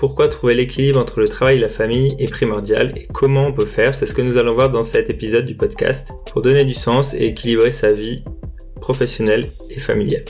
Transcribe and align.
pourquoi 0.00 0.28
trouver 0.28 0.54
l'équilibre 0.54 0.98
entre 0.98 1.20
le 1.20 1.28
travail 1.28 1.58
et 1.58 1.60
la 1.60 1.68
famille 1.68 2.16
est 2.18 2.30
primordial 2.30 2.94
et 2.96 3.06
comment 3.12 3.46
on 3.46 3.52
peut 3.52 3.66
faire, 3.66 3.94
c'est 3.94 4.06
ce 4.06 4.14
que 4.14 4.22
nous 4.22 4.38
allons 4.38 4.54
voir 4.54 4.70
dans 4.70 4.82
cet 4.82 5.10
épisode 5.10 5.44
du 5.44 5.54
podcast 5.54 6.08
pour 6.32 6.40
donner 6.40 6.64
du 6.64 6.72
sens 6.72 7.12
et 7.12 7.26
équilibrer 7.26 7.70
sa 7.70 7.90
vie 7.90 8.24
professionnelle 8.76 9.44
et 9.68 9.78
familiale. 9.78 10.24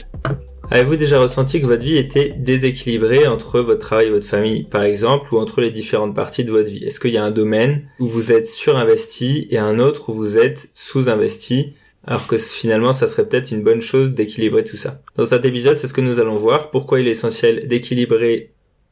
Avez-vous 0.71 0.97
déjà 0.97 1.21
ressenti 1.21 1.61
que 1.61 1.67
votre 1.67 1.85
vie 1.85 1.95
était 1.95 2.33
déséquilibrée 2.37 3.27
entre 3.27 3.61
votre 3.61 3.79
travail 3.79 4.07
et 4.07 4.11
votre 4.11 4.27
famille, 4.27 4.67
par 4.69 4.83
exemple, 4.83 5.33
ou 5.33 5.37
entre 5.37 5.61
les 5.61 5.71
différentes 5.71 6.15
parties 6.15 6.43
de 6.43 6.51
votre 6.51 6.69
vie? 6.69 6.83
Est-ce 6.83 6.99
qu'il 6.99 7.11
y 7.11 7.17
a 7.17 7.23
un 7.23 7.31
domaine 7.31 7.83
où 7.99 8.07
vous 8.07 8.33
êtes 8.33 8.47
surinvesti 8.47 9.47
et 9.51 9.57
un 9.57 9.79
autre 9.79 10.09
où 10.09 10.13
vous 10.13 10.37
êtes 10.37 10.69
sous-investi 10.73 11.75
alors 12.03 12.25
que 12.25 12.35
finalement 12.35 12.93
ça 12.93 13.05
serait 13.05 13.27
peut-être 13.27 13.51
une 13.51 13.61
bonne 13.61 13.79
chose 13.79 14.09
d'équilibrer 14.09 14.65
tout 14.65 14.75
ça? 14.75 15.01
Dans 15.15 15.25
cet 15.25 15.45
épisode, 15.45 15.77
c'est 15.77 15.87
ce 15.87 15.93
que 15.93 16.01
nous 16.01 16.19
allons 16.19 16.35
voir, 16.35 16.71
pourquoi 16.71 16.99
il 16.99 17.07
est 17.07 17.11
essentiel 17.11 17.67
d'équilibrer 17.67 18.50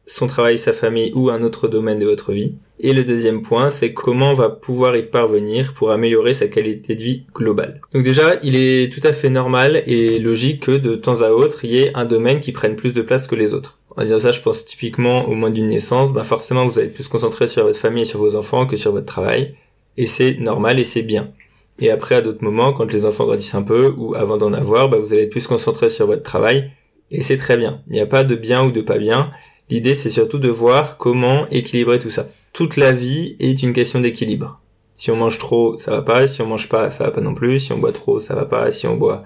son 0.10 0.28
travail, 0.28 0.58
sa 0.58 0.74
famille 0.74 1.12
ou 1.16 1.30
un 1.30 1.44
autre 1.44 1.68
domaine 1.68 2.00
de 2.00 2.06
votre 2.06 2.32
vie. 2.32 2.54
Et 2.80 2.94
le 2.94 3.04
deuxième 3.04 3.42
point, 3.42 3.70
c'est 3.70 3.94
comment 3.94 4.32
on 4.32 4.36
va 4.36 4.50
pouvoir 4.50 4.96
y 4.96 5.04
parvenir 5.04 5.74
pour 5.74 5.92
améliorer 5.92 6.34
sa 6.34 6.48
qualité 6.48 6.96
de 6.96 7.04
vie 7.04 7.26
globale. 7.36 7.82
Donc 7.94 8.04
déjà, 8.04 8.36
il 8.42 8.56
est 8.56 8.92
tout 8.92 9.06
à 9.06 9.14
fait 9.14 9.30
normal 9.30 9.84
et 9.86 10.18
logique 10.20 10.64
que 10.64 10.72
de 10.72 10.96
temps 10.96 11.22
à 11.22 11.30
autre, 11.30 11.66
il 11.66 11.72
y 11.72 11.80
ait 11.80 11.92
un 11.96 12.06
domaine 12.06 12.40
qui 12.40 12.52
prenne 12.52 12.76
plus 12.76 12.94
de 12.94 13.02
place 13.02 13.28
que 13.28 13.36
les 13.36 13.54
autres. 13.54 13.80
En 13.98 14.04
disant 14.04 14.20
ça, 14.20 14.32
je 14.32 14.42
pense 14.42 14.66
typiquement 14.66 15.28
au 15.28 15.36
moins 15.36 15.50
d'une 15.50 15.68
naissance, 15.68 16.14
bah 16.14 16.24
forcément 16.24 16.66
vous 16.66 16.80
allez 16.80 16.88
plus 16.88 17.08
concentré 17.08 17.48
sur 17.48 17.64
votre 17.66 17.78
famille 17.78 18.04
et 18.04 18.06
sur 18.06 18.20
vos 18.20 18.36
enfants 18.36 18.66
que 18.66 18.78
sur 18.78 18.92
votre 18.94 19.06
travail. 19.06 19.56
Et 19.98 20.06
c'est 20.06 20.36
normal 20.40 20.80
et 20.80 20.86
c'est 20.86 21.02
bien. 21.02 21.32
Et 21.80 21.92
après, 21.92 22.16
à 22.16 22.22
d'autres 22.22 22.44
moments, 22.44 22.74
quand 22.74 22.92
les 22.92 23.06
enfants 23.06 23.26
grandissent 23.26 23.56
un 23.56 23.62
peu 23.62 23.94
ou 23.98 24.16
avant 24.16 24.38
d'en 24.38 24.54
avoir, 24.54 24.90
bah, 24.90 24.98
vous 24.98 25.14
allez 25.14 25.24
être 25.24 25.30
plus 25.30 25.48
concentré 25.48 25.90
sur 25.90 26.08
votre 26.08 26.24
travail. 26.24 26.72
Et 27.12 27.22
c'est 27.22 27.38
très 27.38 27.58
bien. 27.58 27.82
Il 27.88 27.94
n'y 27.94 28.00
a 28.00 28.06
pas 28.06 28.24
de 28.24 28.36
bien 28.36 28.64
ou 28.64 28.72
de 28.72 28.82
pas 28.82 28.98
bien. 28.98 29.32
L'idée, 29.70 29.94
c'est 29.94 30.10
surtout 30.10 30.40
de 30.40 30.50
voir 30.50 30.98
comment 30.98 31.48
équilibrer 31.50 32.00
tout 32.00 32.10
ça. 32.10 32.28
Toute 32.54 32.76
la 32.76 32.92
vie 32.92 33.36
est 33.40 33.62
une 33.62 33.74
question 33.74 34.02
d'équilibre. 34.02 34.60
Si 34.98 35.12
on 35.12 35.16
mange 35.16 35.38
trop, 35.38 35.78
ça 35.78 35.92
va 35.92 36.02
pas. 36.02 36.28
Si 36.28 36.42
on 36.42 36.48
mange 36.48 36.70
pas, 36.70 36.92
ça 36.92 37.06
va 37.06 37.12
pas 37.12 37.22
non 37.22 37.34
plus. 37.34 37.60
Si 37.60 37.72
on 37.72 37.78
boit 37.78 37.92
trop, 37.92 38.20
ça 38.20 38.36
va 38.36 38.46
pas. 38.46 38.72
Si 38.72 38.88
on 38.88 38.98
boit 38.98 39.24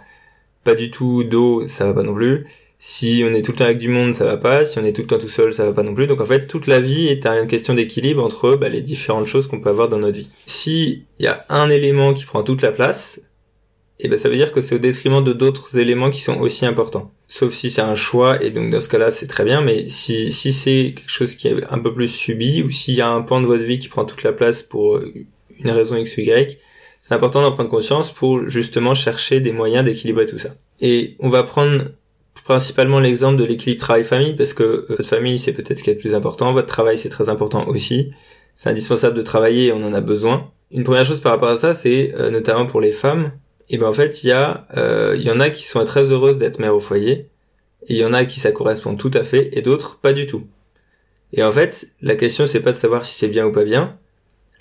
pas 0.64 0.76
du 0.76 0.92
tout 0.92 1.24
d'eau, 1.24 1.68
ça 1.68 1.86
va 1.86 1.94
pas 1.94 2.04
non 2.04 2.14
plus. 2.14 2.46
Si 2.86 3.24
on 3.26 3.34
est 3.34 3.42
tout 3.42 3.54
le 3.54 3.58
temps 3.58 3.64
avec 3.64 3.78
du 3.78 3.88
monde, 3.88 4.14
ça 4.14 4.26
va 4.26 4.36
pas. 4.36 4.66
Si 4.66 4.78
on 4.78 4.84
est 4.84 4.92
tout 4.92 5.04
le 5.04 5.08
temps 5.08 5.18
tout 5.18 5.30
seul, 5.30 5.54
ça 5.54 5.64
va 5.64 5.72
pas 5.72 5.84
non 5.84 5.94
plus. 5.94 6.06
Donc 6.06 6.20
en 6.20 6.26
fait, 6.26 6.48
toute 6.48 6.68
la 6.68 6.82
vie 6.82 7.08
est 7.08 7.26
une 7.26 7.48
question 7.48 7.74
d'équilibre 7.74 8.22
entre 8.22 8.58
bah, 8.58 8.68
les 8.68 8.82
différentes 8.82 9.26
choses 9.26 9.48
qu'on 9.48 9.62
peut 9.62 9.70
avoir 9.70 9.88
dans 9.88 10.00
notre 10.00 10.18
vie. 10.18 10.30
Si 10.46 11.06
il 11.18 11.24
y 11.24 11.28
a 11.30 11.46
un 11.48 11.70
élément 11.70 12.14
qui 12.14 12.26
prend 12.26 12.44
toute 12.44 12.62
la 12.62 12.74
place, 12.74 13.22
et 14.00 14.08
eh 14.08 14.10
ben 14.10 14.20
ça 14.20 14.28
veut 14.28 14.36
dire 14.36 14.52
que 14.52 14.60
c'est 14.60 14.76
au 14.76 14.80
détriment 14.80 15.24
de 15.24 15.32
d'autres 15.32 15.78
éléments 15.78 16.12
qui 16.12 16.20
sont 16.20 16.38
aussi 16.42 16.66
importants. 16.66 17.13
Sauf 17.28 17.54
si 17.54 17.70
c'est 17.70 17.82
un 17.82 17.96
choix, 17.96 18.44
et 18.44 18.52
donc 18.52 18.70
dans 18.70 18.80
ce 18.80 18.90
cas-là, 18.90 19.12
c'est 19.12 19.28
très 19.28 19.44
bien, 19.44 19.62
mais 19.62 19.88
si, 19.88 20.32
si 20.32 20.54
c'est 20.54 20.94
quelque 20.96 21.10
chose 21.10 21.36
qui 21.36 21.48
est 21.48 21.64
un 21.72 21.80
peu 21.80 21.94
plus 21.94 22.08
subi, 22.08 22.62
ou 22.62 22.70
s'il 22.70 22.96
y 22.96 23.02
a 23.02 23.10
un 23.10 23.22
pan 23.22 23.42
de 23.42 23.48
votre 23.48 23.64
vie 23.64 23.80
qui 23.80 23.88
prend 23.88 24.06
toute 24.06 24.24
la 24.24 24.34
place 24.34 24.62
pour 24.62 25.00
une 25.60 25.72
raison 25.72 25.96
X 25.96 26.18
ou 26.18 26.22
Y, 26.22 26.60
c'est 27.02 27.14
important 27.14 27.42
d'en 27.42 27.52
prendre 27.52 27.70
conscience 27.70 28.12
pour 28.12 28.48
justement 28.48 28.94
chercher 28.94 29.42
des 29.42 29.52
moyens 29.52 29.84
d'équilibrer 29.84 30.26
tout 30.26 30.38
ça. 30.38 30.50
Et 30.80 31.16
on 31.20 31.30
va 31.30 31.44
prendre 31.44 31.86
principalement 32.46 33.00
l'exemple 33.00 33.38
de 33.38 33.44
l'équilibre 33.44 33.82
travail-famille 33.82 34.36
parce 34.36 34.54
que 34.54 34.64
euh, 34.64 34.86
votre 34.90 35.08
famille 35.08 35.40
c'est 35.40 35.54
peut-être 35.54 35.78
ce 35.78 35.84
qui 35.84 35.90
est 35.90 35.94
le 35.94 36.00
plus 36.00 36.16
important, 36.16 36.54
votre 36.54 36.68
travail 36.68 36.98
c'est 36.98 37.10
très 37.10 37.30
important 37.30 37.68
aussi. 37.68 38.12
C'est 38.56 38.70
indispensable 38.70 39.18
de 39.18 39.22
travailler 39.22 39.68
et 39.68 39.72
on 39.72 39.84
en 39.84 39.94
a 39.94 40.02
besoin. 40.02 40.52
Une 40.72 40.84
première 40.84 41.06
chose 41.06 41.20
par 41.20 41.32
rapport 41.32 41.50
à 41.50 41.58
ça, 41.58 41.74
c'est 41.74 42.14
euh, 42.16 42.30
notamment 42.30 42.66
pour 42.66 42.82
les 42.82 42.92
femmes, 42.92 43.32
et 43.70 43.78
ben 43.78 43.88
en 43.88 43.94
fait 43.94 44.24
il 44.24 44.28
y 44.28 44.32
a 44.32 44.68
euh, 44.78 45.16
il 45.18 45.24
y 45.24 45.32
en 45.32 45.40
a 45.40 45.50
qui 45.50 45.64
sont 45.64 45.84
très 45.84 46.12
heureuses 46.12 46.38
d'être 46.38 46.60
mères 46.60 46.76
au 46.76 46.80
foyer 46.80 47.30
et 47.88 47.94
il 47.94 47.98
y 47.98 48.06
en 48.06 48.14
a 48.14 48.26
qui 48.26 48.40
ça 48.40 48.52
correspond 48.52 48.96
tout 48.96 49.12
à 49.14 49.24
fait 49.24 49.50
et 49.54 49.62
d'autres 49.62 50.00
pas 50.00 50.14
du 50.14 50.28
tout. 50.28 50.44
Et 51.36 51.44
en 51.44 51.52
fait, 51.52 51.88
la 52.02 52.16
question 52.16 52.46
c'est 52.48 52.60
pas 52.60 52.72
de 52.72 52.78
savoir 52.78 53.06
si 53.06 53.18
c'est 53.18 53.28
bien 53.28 53.46
ou 53.46 53.52
pas 53.52 53.64
bien. 53.64 53.98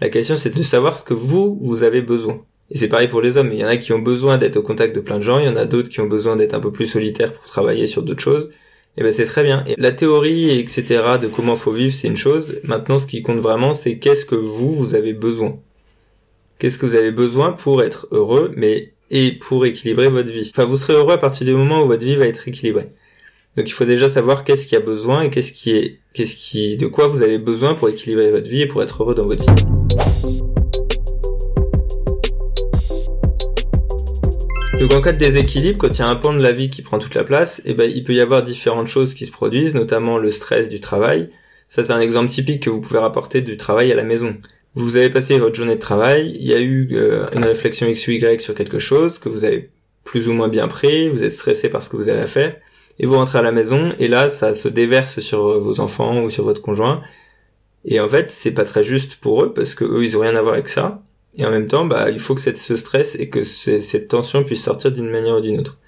La 0.01 0.09
question 0.09 0.37
c'est 0.37 0.57
de 0.57 0.63
savoir 0.63 0.97
ce 0.97 1.05
que 1.05 1.15
vous 1.15 1.59
vous 1.61 1.83
avez 1.83 2.03
besoin. 2.03 2.45
Et 2.71 2.77
c'est 2.79 2.89
pareil 2.89 3.09
pour 3.09 3.21
les 3.21 3.37
hommes. 3.37 3.53
Il 3.53 3.59
y 3.59 3.65
en 3.65 3.69
a 3.69 3.77
qui 3.77 3.93
ont 3.93 3.99
besoin 3.99 4.39
d'être 4.39 4.57
au 4.57 4.63
contact 4.63 4.95
de 4.95 5.01
plein 5.01 5.19
de 5.19 5.23
gens, 5.23 5.39
il 5.39 5.47
y 5.47 5.49
en 5.49 5.57
a 5.57 5.67
d'autres 5.67 5.91
qui 5.91 6.01
ont 6.01 6.07
besoin 6.07 6.37
d'être 6.37 6.55
un 6.55 6.61
peu 6.61 6.73
plus 6.73 6.87
solitaires 6.87 7.33
pour 7.33 7.45
travailler 7.45 7.87
sur 7.87 8.03
d'autres 8.03 8.23
choses. 8.23 8.51
Et 8.97 9.03
ben 9.03 9.13
c'est 9.13 9.25
très 9.25 9.43
bien. 9.43 9.65
Et 9.67 9.75
la 9.79 9.93
théorie, 9.93 10.59
etc., 10.59 10.85
de 11.21 11.27
comment 11.27 11.57
faut 11.57 11.73
vivre, 11.73 11.93
c'est 11.93 12.09
une 12.09 12.17
chose. 12.17 12.61
Maintenant, 12.63 12.99
ce 12.99 13.07
qui 13.07 13.23
compte 13.23 13.39
vraiment, 13.39 13.75
c'est 13.75 13.99
qu'est-ce 13.99 14.27
que 14.27 14.35
vous, 14.35 14.75
vous 14.75 14.95
avez 14.95 15.13
besoin. 15.13 15.59
Qu'est-ce 16.63 16.79
que 16.79 16.87
vous 16.87 16.95
avez 16.95 17.11
besoin 17.11 17.51
pour 17.51 17.83
être 17.83 18.07
heureux, 18.13 18.53
mais 18.57 18.93
et 19.11 19.33
pour 19.33 19.67
équilibrer 19.67 20.09
votre 20.09 20.31
vie? 20.31 20.49
Enfin, 20.55 20.65
vous 20.65 20.77
serez 20.77 20.93
heureux 20.93 21.15
à 21.15 21.19
partir 21.19 21.45
du 21.45 21.57
moment 21.57 21.83
où 21.83 21.89
votre 21.89 22.05
vie 22.05 22.15
va 22.15 22.29
être 22.29 22.47
équilibrée. 22.47 22.93
Donc, 23.57 23.69
il 23.69 23.73
faut 23.73 23.85
déjà 23.85 24.09
savoir 24.09 24.45
qu'est-ce 24.45 24.69
qu'il 24.69 24.79
y 24.79 24.81
a 24.81 24.85
besoin 24.85 25.23
et 25.23 25.31
qu'est-ce 25.31 25.51
qui 25.51 25.73
est, 25.73 25.99
qu'est-ce 26.15 26.37
qui, 26.37 26.77
de 26.77 26.87
quoi 26.87 27.09
vous 27.09 27.25
avez 27.25 27.39
besoin 27.39 27.75
pour 27.75 27.89
équilibrer 27.89 28.31
votre 28.31 28.49
vie 28.49 28.63
et 28.63 28.67
pour 28.69 28.81
être 28.81 29.03
heureux 29.03 29.17
dans 29.17 29.25
votre 29.25 29.43
vie. 29.43 29.63
Donc 34.79 34.93
en 34.95 35.03
cas 35.03 35.13
de 35.13 35.19
déséquilibre, 35.19 35.79
quand 35.79 35.99
il 35.99 35.99
y 35.99 36.03
a 36.03 36.09
un 36.09 36.15
pan 36.15 36.33
de 36.33 36.41
la 36.41 36.53
vie 36.53 36.71
qui 36.71 36.83
prend 36.83 37.01
toute 37.01 37.17
la 37.17 37.25
place, 37.25 37.61
eh 37.65 37.75
ben, 37.75 37.91
il 37.93 38.05
peut 38.05 38.15
y 38.15 38.21
avoir 38.21 38.45
différentes 38.45 38.87
choses 38.87 39.15
qui 39.15 39.27
se 39.27 39.33
produisent, 39.33 39.75
notamment 39.75 40.17
le 40.17 40.31
stress 40.31 40.69
du 40.69 40.79
travail. 40.79 41.29
Ça 41.67 41.83
c'est 41.83 41.93
un 41.93 42.01
exemple 42.01 42.31
typique 42.31 42.63
que 42.63 42.71
vous 42.71 42.81
pouvez 42.81 43.01
rapporter 43.01 43.41
du 43.41 43.57
travail 43.57 43.91
à 43.91 43.97
la 43.97 44.05
maison. 44.05 44.37
Vous 44.75 44.97
avez 44.97 45.11
passé 45.11 45.39
votre 45.39 45.55
journée 45.55 45.75
de 45.75 45.81
travail, 45.81 46.35
il 46.35 46.47
y 46.47 46.55
a 46.55 46.61
eu 46.61 46.89
euh, 46.93 47.27
une 47.35 47.45
réflexion 47.45 47.87
X 47.89 48.09
ou 48.09 48.13
Y 48.13 48.41
sur 48.41 48.55
quelque 48.55 48.79
chose 48.79 49.19
que 49.19 49.29
vous 49.29 49.45
avez 49.45 49.71
plus 50.03 50.29
ou 50.29 50.33
moins 50.33 50.49
bien 50.49 50.67
pris, 50.67 51.11
vous 51.11 51.23
êtes 51.23 51.33
stressé 51.33 51.69
par 51.69 51.83
ce 51.83 51.91
que 51.91 51.97
vous 51.97 52.09
avez 52.09 52.21
à 52.21 52.27
faire, 52.27 52.57
et 52.99 53.05
vous 53.05 53.15
rentrez 53.15 53.39
à 53.39 53.43
la 53.43 53.53
maison, 53.53 53.93
et 53.99 54.09
là 54.09 54.31
ça 54.31 54.55
se 54.55 54.69
déverse 54.69 55.21
sur 55.21 55.61
vos 55.61 55.81
enfants 55.81 56.23
ou 56.23 56.31
sur 56.31 56.45
votre 56.45 56.63
conjoint. 56.63 57.03
Et 57.85 58.01
en 58.01 58.09
fait, 58.09 58.31
c'est 58.31 58.53
pas 58.53 58.65
très 58.65 58.85
juste 58.85 59.17
pour 59.17 59.43
eux 59.43 59.53
parce 59.53 59.75
que 59.75 59.85
eux 59.85 60.05
ils 60.05 60.17
ont 60.17 60.21
rien 60.21 60.37
à 60.37 60.43
voir 60.43 60.55
avec 60.55 60.69
ça. 60.69 61.03
Et 61.37 61.45
en 61.45 61.51
même 61.51 61.67
temps, 61.67 61.85
bah, 61.85 62.11
il 62.11 62.21
faut 62.21 62.35
que 62.35 62.41
cette, 62.41 62.59
ce 62.59 62.77
stress 62.77 63.17
et 63.17 63.29
que 63.29 63.43
cette 63.43 64.09
tension 64.09 64.45
puisse 64.45 64.63
sortir 64.63 64.93
d'une 64.93 65.11
manière 65.11 65.37
ou 65.37 65.41
d'une 65.41 65.59
autre. 65.59 65.79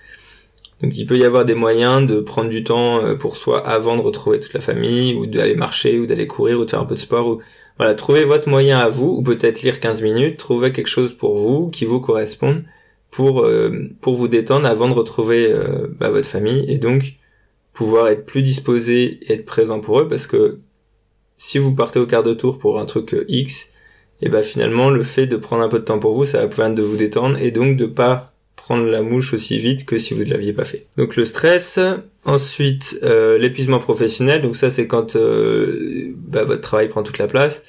Donc 0.82 0.96
il 0.96 1.06
peut 1.06 1.16
y 1.16 1.24
avoir 1.24 1.44
des 1.44 1.54
moyens 1.54 2.06
de 2.06 2.20
prendre 2.20 2.50
du 2.50 2.64
temps 2.64 3.04
euh, 3.04 3.14
pour 3.14 3.36
soi 3.36 3.66
avant 3.66 3.96
de 3.96 4.02
retrouver 4.02 4.40
toute 4.40 4.54
la 4.54 4.60
famille, 4.60 5.14
ou 5.14 5.26
d'aller 5.26 5.54
marcher, 5.54 5.98
ou 6.00 6.06
d'aller 6.06 6.26
courir, 6.26 6.60
ou 6.60 6.64
de 6.64 6.70
faire 6.70 6.80
un 6.80 6.84
peu 6.86 6.94
de 6.94 7.00
sport, 7.00 7.28
ou 7.28 7.40
voilà, 7.76 7.94
trouver 7.94 8.24
votre 8.24 8.48
moyen 8.48 8.78
à 8.78 8.88
vous, 8.88 9.08
ou 9.08 9.22
peut-être 9.22 9.62
lire 9.62 9.80
15 9.80 10.02
minutes, 10.02 10.36
trouver 10.38 10.72
quelque 10.72 10.88
chose 10.88 11.12
pour 11.12 11.36
vous, 11.36 11.68
qui 11.70 11.84
vous 11.84 12.00
corresponde, 12.00 12.64
pour, 13.10 13.42
euh, 13.42 13.90
pour 14.00 14.14
vous 14.14 14.28
détendre 14.28 14.66
avant 14.66 14.88
de 14.88 14.94
retrouver 14.94 15.50
euh, 15.50 15.88
bah, 15.98 16.10
votre 16.10 16.28
famille, 16.28 16.64
et 16.70 16.78
donc 16.78 17.14
pouvoir 17.72 18.08
être 18.08 18.26
plus 18.26 18.42
disposé 18.42 19.18
et 19.22 19.34
être 19.34 19.44
présent 19.44 19.80
pour 19.80 20.00
eux, 20.00 20.08
parce 20.08 20.26
que 20.26 20.60
si 21.36 21.58
vous 21.58 21.74
partez 21.74 21.98
au 21.98 22.06
quart 22.06 22.22
de 22.22 22.34
tour 22.34 22.58
pour 22.58 22.78
un 22.78 22.86
truc 22.86 23.16
X, 23.28 23.70
et 24.22 24.28
bah 24.28 24.42
finalement 24.42 24.90
le 24.90 25.02
fait 25.02 25.26
de 25.26 25.36
prendre 25.36 25.62
un 25.62 25.68
peu 25.68 25.80
de 25.80 25.84
temps 25.84 25.98
pour 25.98 26.14
vous, 26.14 26.24
ça 26.24 26.40
va 26.40 26.48
permettre 26.48 26.76
de 26.76 26.82
vous 26.82 26.96
détendre 26.96 27.36
et 27.38 27.50
donc 27.50 27.76
de 27.76 27.86
pas 27.86 28.33
prendre 28.64 28.86
la 28.86 29.02
mouche 29.02 29.34
aussi 29.34 29.58
vite 29.58 29.84
que 29.84 29.98
si 29.98 30.14
vous 30.14 30.24
ne 30.24 30.30
l'aviez 30.30 30.54
pas 30.54 30.64
fait. 30.64 30.86
Donc 30.96 31.16
le 31.16 31.26
stress, 31.26 31.78
ensuite 32.24 32.98
euh, 33.02 33.36
l'épuisement 33.36 33.78
professionnel, 33.78 34.40
donc 34.40 34.56
ça 34.56 34.70
c'est 34.70 34.86
quand 34.86 35.16
euh, 35.16 36.14
bah, 36.16 36.44
votre 36.44 36.62
travail 36.62 36.88
prend 36.88 37.02
toute 37.02 37.18
la 37.18 37.26
place. 37.26 37.62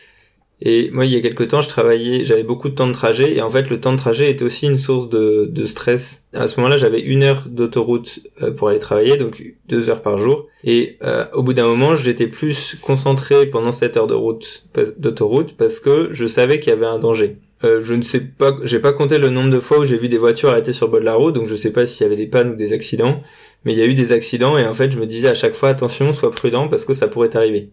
Et 0.62 0.90
moi, 0.92 1.06
il 1.06 1.12
y 1.12 1.18
a 1.18 1.20
quelques 1.20 1.50
temps, 1.50 1.60
je 1.60 1.68
travaillais, 1.68 2.24
j'avais 2.24 2.44
beaucoup 2.44 2.70
de 2.70 2.76
temps 2.76 2.88
de 2.88 2.94
trajet, 2.94 3.36
et 3.36 3.42
en 3.42 3.50
fait, 3.50 3.70
le 3.70 3.82
temps 3.82 3.92
de 3.92 3.98
trajet 3.98 4.30
est 4.30 4.42
aussi 4.42 4.68
une 4.68 4.78
source 4.78 5.10
de, 5.10 5.50
de 5.52 5.66
stress. 5.66 6.24
À 6.34 6.48
ce 6.48 6.58
moment-là, 6.62 6.78
j'avais 6.78 7.02
une 7.02 7.24
heure 7.24 7.44
d'autoroute 7.46 8.22
euh, 8.42 8.52
pour 8.52 8.70
aller 8.70 8.80
travailler, 8.80 9.18
donc 9.18 9.44
deux 9.68 9.90
heures 9.90 10.02
par 10.02 10.18
jour. 10.18 10.48
Et 10.64 10.96
euh, 11.04 11.26
au 11.34 11.44
bout 11.44 11.54
d'un 11.54 11.68
moment, 11.68 11.96
j'étais 11.96 12.28
plus 12.28 12.78
concentré 12.82 13.48
pendant 13.48 13.72
cette 13.72 13.98
heure 13.98 14.08
de 14.08 14.14
route 14.14 14.66
d'autoroute 14.98 15.58
parce 15.58 15.82
que 15.82 16.08
je 16.12 16.26
savais 16.26 16.62
qu'il 16.62 16.70
y 16.70 16.74
avait 16.74 16.86
un 16.86 17.00
danger. 17.00 17.36
Euh, 17.64 17.82
je 17.82 17.94
ne 17.94 18.02
sais 18.02 18.20
pas, 18.20 18.56
j'ai 18.64 18.80
pas 18.80 18.92
compté 18.92 19.18
le 19.18 19.30
nombre 19.30 19.50
de 19.50 19.60
fois 19.60 19.80
où 19.80 19.86
j'ai 19.86 19.98
vu 19.98 20.10
des 20.10 20.18
voitures 20.18 20.50
arrêtées 20.50 20.74
sur 20.74 20.88
le 20.88 20.92
bord 20.92 21.00
de 21.00 21.06
la 21.06 21.16
route, 21.16 21.34
donc 21.34 21.48
je 21.48 21.56
sais 21.56 21.72
pas 21.72 21.86
s'il 21.86 22.04
y 22.04 22.06
avait 22.06 22.18
des 22.18 22.28
pannes 22.28 22.52
ou 22.52 22.56
des 22.56 22.74
accidents, 22.74 23.22
mais 23.64 23.74
il 23.74 23.80
y 23.80 23.82
a 23.82 23.86
eu 23.86 23.94
des 23.94 24.12
accidents 24.12 24.58
et 24.58 24.66
en 24.66 24.74
fait, 24.74 24.92
je 24.92 25.00
me 25.00 25.06
disais 25.06 25.30
à 25.30 25.34
chaque 25.34 25.56
fois 25.56 25.70
attention, 25.70 26.12
sois 26.12 26.32
prudent 26.32 26.68
parce 26.68 26.84
que 26.86 26.94
ça 26.94 27.08
pourrait 27.08 27.36
arriver 27.36 27.70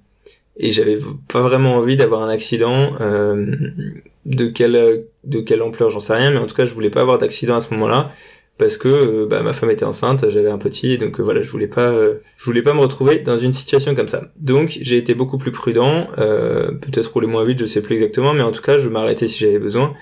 et 0.56 0.70
j'avais 0.70 0.98
pas 1.28 1.40
vraiment 1.40 1.74
envie 1.76 1.96
d'avoir 1.96 2.22
un 2.22 2.28
accident 2.28 2.92
euh, 3.00 3.46
de 4.26 4.46
quelle 4.46 5.06
de 5.24 5.40
quelle 5.40 5.62
ampleur 5.62 5.90
j'en 5.90 6.00
sais 6.00 6.14
rien 6.14 6.30
mais 6.30 6.38
en 6.38 6.46
tout 6.46 6.54
cas 6.54 6.64
je 6.64 6.74
voulais 6.74 6.90
pas 6.90 7.00
avoir 7.00 7.18
d'accident 7.18 7.56
à 7.56 7.60
ce 7.60 7.72
moment-là 7.74 8.10
parce 8.62 8.76
que 8.76 8.86
euh, 8.86 9.26
bah, 9.26 9.42
ma 9.42 9.52
femme 9.52 9.70
était 9.70 9.84
enceinte 9.84 10.30
j'avais 10.30 10.48
un 10.48 10.56
petit 10.56 10.96
donc 10.96 11.18
euh, 11.18 11.22
voilà 11.24 11.42
je 11.42 11.50
voulais 11.50 11.66
pas 11.66 11.92
euh, 11.92 12.18
je 12.36 12.44
voulais 12.44 12.62
pas 12.62 12.72
me 12.72 12.78
retrouver 12.78 13.18
dans 13.18 13.36
une 13.36 13.50
situation 13.50 13.96
comme 13.96 14.06
ça. 14.06 14.30
Donc 14.38 14.78
j'ai 14.80 14.98
été 14.98 15.14
beaucoup 15.14 15.36
plus 15.36 15.50
prudent 15.50 16.06
peut-être 16.16 17.12
rouler 17.12 17.26
moins 17.26 17.44
vite 17.44 17.58
je 17.58 17.66
sais 17.66 17.82
plus 17.82 17.94
exactement 17.94 18.34
mais 18.34 18.42
en 18.42 18.52
tout 18.52 18.62
cas 18.62 18.78
je 18.78 18.88
m'arrêtais 18.88 19.26
si 19.26 19.40
j'avais 19.40 19.58
besoin 19.58 19.94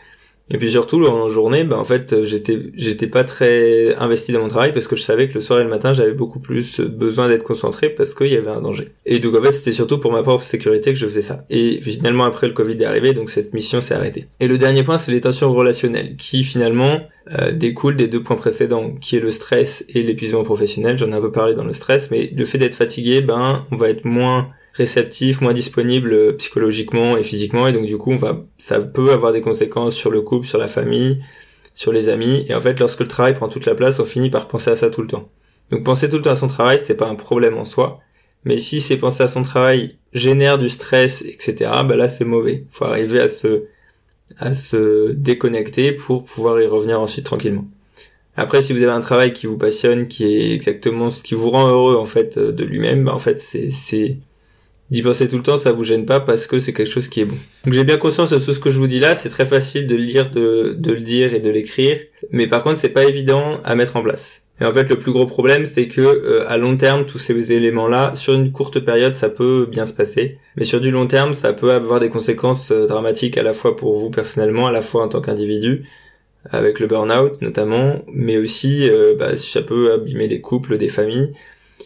et 0.50 0.58
puis 0.58 0.70
surtout 0.70 1.05
en 1.05 1.29
journée, 1.29 1.64
bah 1.64 1.79
en 1.79 1.85
fait 1.85 2.25
j'étais 2.25 2.58
j'étais 2.75 3.06
pas 3.06 3.25
très 3.25 3.94
investi 3.97 4.32
dans 4.32 4.41
mon 4.41 4.49
travail 4.49 4.73
parce 4.73 4.88
que 4.88 4.97
je 4.97 5.02
savais 5.02 5.29
que 5.29 5.35
le 5.35 5.41
soir 5.41 5.61
et 5.61 5.64
le 5.64 5.70
matin 5.70 5.93
j'avais 5.93 6.12
beaucoup 6.12 6.41
plus 6.41 6.81
besoin 6.81 7.29
d'être 7.29 7.44
concentré 7.44 7.88
parce 7.88 8.14
qu'il 8.14 8.29
y 8.29 8.37
avait 8.37 8.50
un 8.50 8.61
danger. 8.61 8.88
Et 9.06 9.19
donc 9.20 9.37
en 9.37 9.41
fait 9.41 9.52
c'était 9.52 9.73
surtout 9.73 9.99
pour 9.99 10.12
ma 10.12 10.23
propre 10.23 10.44
sécurité 10.44 10.93
que 10.93 10.99
je 10.99 11.06
faisais 11.06 11.23
ça. 11.23 11.44
Et 11.50 11.81
finalement 11.81 12.25
après 12.25 12.49
le 12.49 12.52
Covid 12.52 12.76
est 12.81 12.85
arrivé 12.85 13.12
donc 13.12 13.31
cette 13.31 13.55
mission 13.55 13.81
s'est 13.81 13.94
arrêtée. 13.94 14.26
Et 14.41 14.49
le 14.49 14.58
dernier 14.58 14.82
point 14.82 14.99
c'est 14.99 15.12
les 15.12 15.20
tensions 15.20 15.52
relationnelles 15.52 16.17
qui 16.17 16.43
finalement 16.43 17.00
euh, 17.38 17.52
découle 17.52 17.94
des 17.94 18.08
deux 18.08 18.23
points 18.23 18.37
précédents, 18.37 18.93
qui 19.00 19.17
est 19.17 19.20
le 19.20 19.31
stress 19.31 19.85
et 19.88 20.02
l'épuisement 20.02 20.43
professionnel. 20.43 20.99
J'en 20.99 21.12
ai 21.12 21.14
un 21.14 21.20
peu 21.20 21.31
parlé 21.31 21.55
dans 21.55 21.64
le 21.64 21.73
stress, 21.73 22.11
mais 22.11 22.26
le 22.35 22.44
fait 22.44 22.58
d'être 22.58 22.75
fatigué, 22.75 23.20
ben, 23.20 23.62
on 23.70 23.76
va 23.76 23.88
être 23.88 24.05
moins 24.05 24.49
réceptif, 24.72 25.40
moins 25.40 25.52
disponible 25.52 26.12
euh, 26.12 26.32
psychologiquement 26.32 27.17
et 27.17 27.22
physiquement, 27.22 27.67
et 27.67 27.72
donc 27.72 27.87
du 27.87 27.96
coup, 27.99 28.12
on 28.12 28.17
va, 28.17 28.44
ça 28.58 28.81
peut 28.81 29.12
avoir 29.12 29.32
des 29.32 29.40
conséquences 29.40 29.94
sur 29.94 30.11
le 30.11 30.22
couple, 30.22 30.46
sur 30.46 30.58
la 30.58 30.69
famille, 30.69 31.22
sur 31.75 31.93
les 31.93 32.08
amis, 32.08 32.44
et 32.49 32.55
en 32.55 32.61
fait, 32.61 32.78
lorsque 32.78 33.00
le 33.00 33.08
travail 33.08 33.34
prend 33.34 33.49
toute 33.49 33.67
la 33.67 33.75
place, 33.75 34.00
on 34.00 34.05
finit 34.05 34.31
par 34.31 34.49
penser 34.49 34.70
à 34.70 34.76
ça 34.76 34.90
tout 34.90 35.02
le 35.02 35.08
temps. 35.08 35.28
Donc 35.70 35.84
penser 35.84 36.08
tout 36.08 36.17
le 36.17 36.22
temps 36.22 36.31
à 36.31 36.37
son 36.37 36.49
travail, 36.49 36.81
c'est 36.82 36.96
pas 36.96 37.06
un 37.06 37.14
problème 37.14 37.56
en 37.56 37.64
soi, 37.64 38.00
mais 38.44 38.58
si 38.58 38.81
c'est 38.81 38.96
penser 38.96 39.22
à 39.22 39.28
son 39.28 39.43
travail 39.43 39.96
génère 40.12 40.58
du 40.58 40.69
stress, 40.69 41.23
etc., 41.23 41.70
ben 41.87 41.96
là 41.96 42.08
c'est 42.08 42.25
mauvais. 42.25 42.64
Faut 42.70 42.87
arriver 42.87 43.20
à 43.20 43.28
se 43.28 43.64
à 44.38 44.55
se 44.55 45.11
déconnecter 45.12 45.93
pour 45.93 46.25
pouvoir 46.25 46.61
y 46.61 46.66
revenir 46.66 47.00
ensuite 47.00 47.26
tranquillement. 47.26 47.66
Après, 48.37 48.62
si 48.62 48.73
vous 48.73 48.82
avez 48.82 48.93
un 48.93 49.00
travail 49.00 49.32
qui 49.32 49.46
vous 49.46 49.58
passionne, 49.58 50.06
qui 50.06 50.25
est 50.25 50.55
exactement 50.55 51.11
ce 51.11 51.23
qui 51.23 51.34
vous 51.34 51.50
rend 51.50 51.69
heureux 51.69 51.96
en 51.96 52.06
fait 52.06 52.38
de 52.38 52.64
lui-même, 52.64 53.05
ben, 53.05 53.12
en 53.12 53.19
fait 53.19 53.40
c'est 53.40 53.70
c'est 53.70 54.19
d'y 54.90 55.02
penser 55.02 55.28
tout 55.28 55.37
le 55.37 55.42
temps, 55.42 55.56
ça 55.56 55.72
vous 55.72 55.84
gêne 55.84 56.04
pas 56.04 56.20
parce 56.20 56.46
que 56.46 56.58
c'est 56.58 56.72
quelque 56.72 56.90
chose 56.90 57.08
qui 57.08 57.20
est 57.20 57.25
bon. 57.25 57.37
Donc 57.64 57.75
j'ai 57.75 57.84
bien 57.84 57.96
conscience 57.96 58.31
de 58.31 58.38
tout 58.38 58.54
ce 58.54 58.60
que 58.60 58.70
je 58.70 58.78
vous 58.78 58.88
dis 58.88 59.00
là, 59.00 59.14
c'est 59.14 59.28
très 59.28 59.46
facile 59.46 59.87
de 59.87 59.94
le 59.94 60.02
lire, 60.02 60.31
de, 60.31 60.75
de 60.78 60.92
le 60.92 61.00
dire 61.00 61.34
et 61.34 61.40
de 61.40 61.50
l'écrire, 61.50 61.98
mais 62.31 62.46
par 62.46 62.62
contre 62.62 62.76
c'est 62.76 62.88
pas 62.88 63.04
évident 63.04 63.60
à 63.64 63.75
mettre 63.75 63.96
en 63.96 64.02
place. 64.02 64.42
Et 64.60 64.64
en 64.64 64.72
fait, 64.72 64.90
le 64.90 64.96
plus 64.96 65.12
gros 65.12 65.25
problème, 65.25 65.64
c'est 65.64 65.88
que 65.88 66.02
euh, 66.02 66.44
à 66.48 66.58
long 66.58 66.76
terme, 66.76 67.06
tous 67.06 67.19
ces 67.19 67.52
éléments-là, 67.52 68.14
sur 68.14 68.34
une 68.34 68.52
courte 68.52 68.78
période, 68.81 69.14
ça 69.14 69.31
peut 69.31 69.66
bien 69.70 69.87
se 69.87 69.94
passer, 69.94 70.38
mais 70.56 70.64
sur 70.64 70.82
du 70.82 70.90
long 70.90 71.06
terme, 71.06 71.32
ça 71.32 71.54
peut 71.54 71.72
avoir 71.72 71.98
des 71.98 72.10
conséquences 72.10 72.70
euh, 72.70 72.87
dramatiques 72.87 73.38
à 73.38 73.42
la 73.42 73.54
fois 73.54 73.75
pour 73.75 73.98
vous 73.98 74.10
personnellement, 74.10 74.66
à 74.66 74.70
la 74.70 74.82
fois 74.82 75.02
en 75.02 75.08
tant 75.08 75.22
qu'individu, 75.22 75.84
avec 76.50 76.78
le 76.78 76.87
burn-out 76.87 77.40
notamment, 77.40 78.02
mais 78.12 78.37
aussi 78.37 78.88
euh, 78.88 79.14
bah, 79.19 79.37
ça 79.38 79.62
peut 79.62 79.92
abîmer 79.92 80.28
des 80.28 80.42
couples, 80.42 80.76
des 80.76 80.88
familles. 80.88 81.32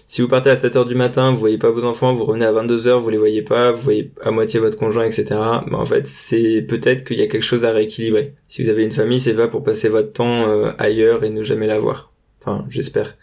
Si 0.07 0.23
vous 0.23 0.29
partez 0.29 0.51
à 0.51 0.57
7 0.57 0.77
heures 0.77 0.85
du 0.85 0.95
matin, 0.95 1.33
vous 1.33 1.39
voyez 1.39 1.59
pas 1.59 1.71
vos 1.71 1.85
enfants, 1.85 2.15
vous 2.15 2.25
revenez 2.25 2.45
à 2.45 2.53
22 2.53 2.87
heures, 2.87 3.01
vous 3.01 3.11
les 3.11 3.19
voyez 3.19 3.43
pas, 3.43 3.73
vous 3.73 3.83
voyez 3.83 4.13
à 4.23 4.31
moitié 4.31 4.61
votre 4.61 4.79
conjoint, 4.79 5.05
etc. 5.05 5.27
Bah, 5.31 5.65
en 5.73 5.85
fait, 5.85 6.07
c'est 6.07 6.63
peut-être 6.63 7.05
qu'il 7.05 7.19
y 7.19 7.23
a 7.23 7.27
quelque 7.27 7.43
chose 7.43 7.65
à 7.65 7.73
rééquilibrer. 7.73 8.35
Si 8.49 8.63
vous 8.63 8.71
avez 8.71 8.85
une 8.85 8.93
famille, 8.93 9.21
c'est 9.21 9.35
pas 9.35 9.49
pour 9.49 9.63
passer 9.63 9.89
votre 9.89 10.13
temps 10.13 10.69
ailleurs 10.79 11.25
et 11.25 11.31
ne 11.31 11.43
jamais 11.43 11.67
la 11.67 11.79
voir. 11.79 12.13
Enfin, 12.41 12.65
j'espère. 12.69 13.17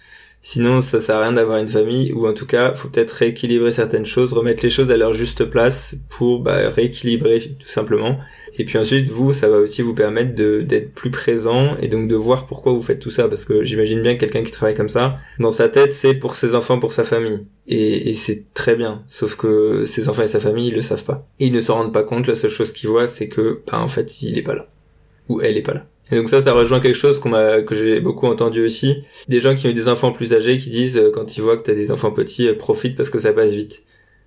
Sinon, 0.44 0.82
ça 0.82 1.00
sert 1.00 1.18
à 1.18 1.22
rien 1.22 1.34
d'avoir 1.34 1.60
une 1.60 1.68
famille, 1.68 2.12
ou 2.14 2.28
en 2.28 2.34
tout 2.34 2.48
cas, 2.48 2.74
faut 2.74 2.88
peut-être 2.88 3.12
rééquilibrer 3.12 3.72
certaines 3.72 4.06
choses, 4.06 4.34
remettre 4.34 4.64
les 4.64 4.72
choses 4.72 4.90
à 4.90 4.98
leur 4.98 5.14
juste 5.14 5.46
place 5.46 5.96
pour 6.10 6.40
bah, 6.40 6.70
rééquilibrer 6.70 7.56
tout 7.60 7.68
simplement. 7.68 8.18
Et 8.58 8.66
puis 8.66 8.78
ensuite, 8.78 9.10
vous, 9.10 9.34
ça 9.34 9.50
va 9.50 9.58
aussi 9.58 9.82
vous 9.82 9.94
permettre 9.94 10.34
d'être 10.34 10.94
plus 10.94 11.12
présent 11.12 11.76
et 11.82 11.88
donc 11.88 12.08
de 12.08 12.16
voir 12.16 12.46
pourquoi 12.46 12.74
vous 12.74 12.82
faites 12.82 13.00
tout 13.00 13.10
ça, 13.10 13.28
parce 13.28 13.46
que 13.46 13.64
j'imagine 13.64 14.02
bien 14.02 14.16
quelqu'un 14.16 14.44
qui 14.44 14.52
travaille 14.52 14.76
comme 14.76 14.90
ça, 14.90 15.18
dans 15.40 15.52
sa 15.52 15.70
tête, 15.70 15.94
c'est 15.94 16.14
pour 16.14 16.36
ses 16.36 16.56
enfants, 16.56 16.80
pour 16.80 16.92
sa 16.92 17.04
famille. 17.04 17.46
Et, 17.68 18.10
et 18.10 18.14
c'est 18.14 18.46
très 18.54 18.76
bien, 18.76 19.04
sauf 19.08 19.36
que 19.36 19.86
ses 19.86 20.10
enfants 20.10 20.24
et 20.24 20.28
sa 20.28 20.40
famille, 20.40 20.68
ils 20.68 20.76
le 20.76 20.82
savent 20.82 21.06
pas. 21.06 21.28
ils 21.40 21.52
ne 21.52 21.62
s'en 21.62 21.76
rendent 21.76 21.94
pas 21.94 22.04
compte, 22.04 22.28
la 22.28 22.36
seule 22.36 22.50
chose 22.50 22.74
qu'ils 22.74 22.90
voient, 22.90 23.08
c'est 23.08 23.28
que, 23.28 23.62
bah, 23.72 23.80
en 23.80 23.88
fait, 23.88 24.22
il 24.22 24.38
est 24.38 24.44
pas 24.44 24.56
là. 24.56 24.68
Ou 25.30 25.42
elle 25.42 25.58
est 25.58 25.62
pas 25.62 25.74
là. 25.74 25.86
Et 26.12 26.18
donc 26.18 26.28
ça, 26.28 26.42
ça 26.42 26.52
rejoint 26.52 26.82
quelque 26.82 26.98
chose 26.98 27.20
qu'on 27.20 27.32
que 27.32 27.74
j'ai 27.74 28.02
beaucoup 28.02 28.28
entendu 28.28 28.64
aussi. 28.66 28.98
Des 29.30 29.40
gens 29.40 29.56
qui 29.56 29.68
ont 29.68 29.70
eu 29.70 29.74
des 29.74 29.88
enfants 29.88 30.12
plus 30.12 30.34
âgés 30.34 30.58
qui 30.58 30.70
disent, 30.70 30.98
euh, 30.98 31.10
quand 31.10 31.38
ils 31.38 31.42
voient 31.42 31.56
que 31.56 31.64
t'as 31.64 31.74
des 31.74 31.90
enfants 31.90 32.12
petits, 32.12 32.50
euh, 32.50 32.54
profite 32.54 32.98
parce 32.98 33.10
que 33.10 33.18
ça 33.18 33.32
passe 33.32 33.54
vite. 33.54 33.84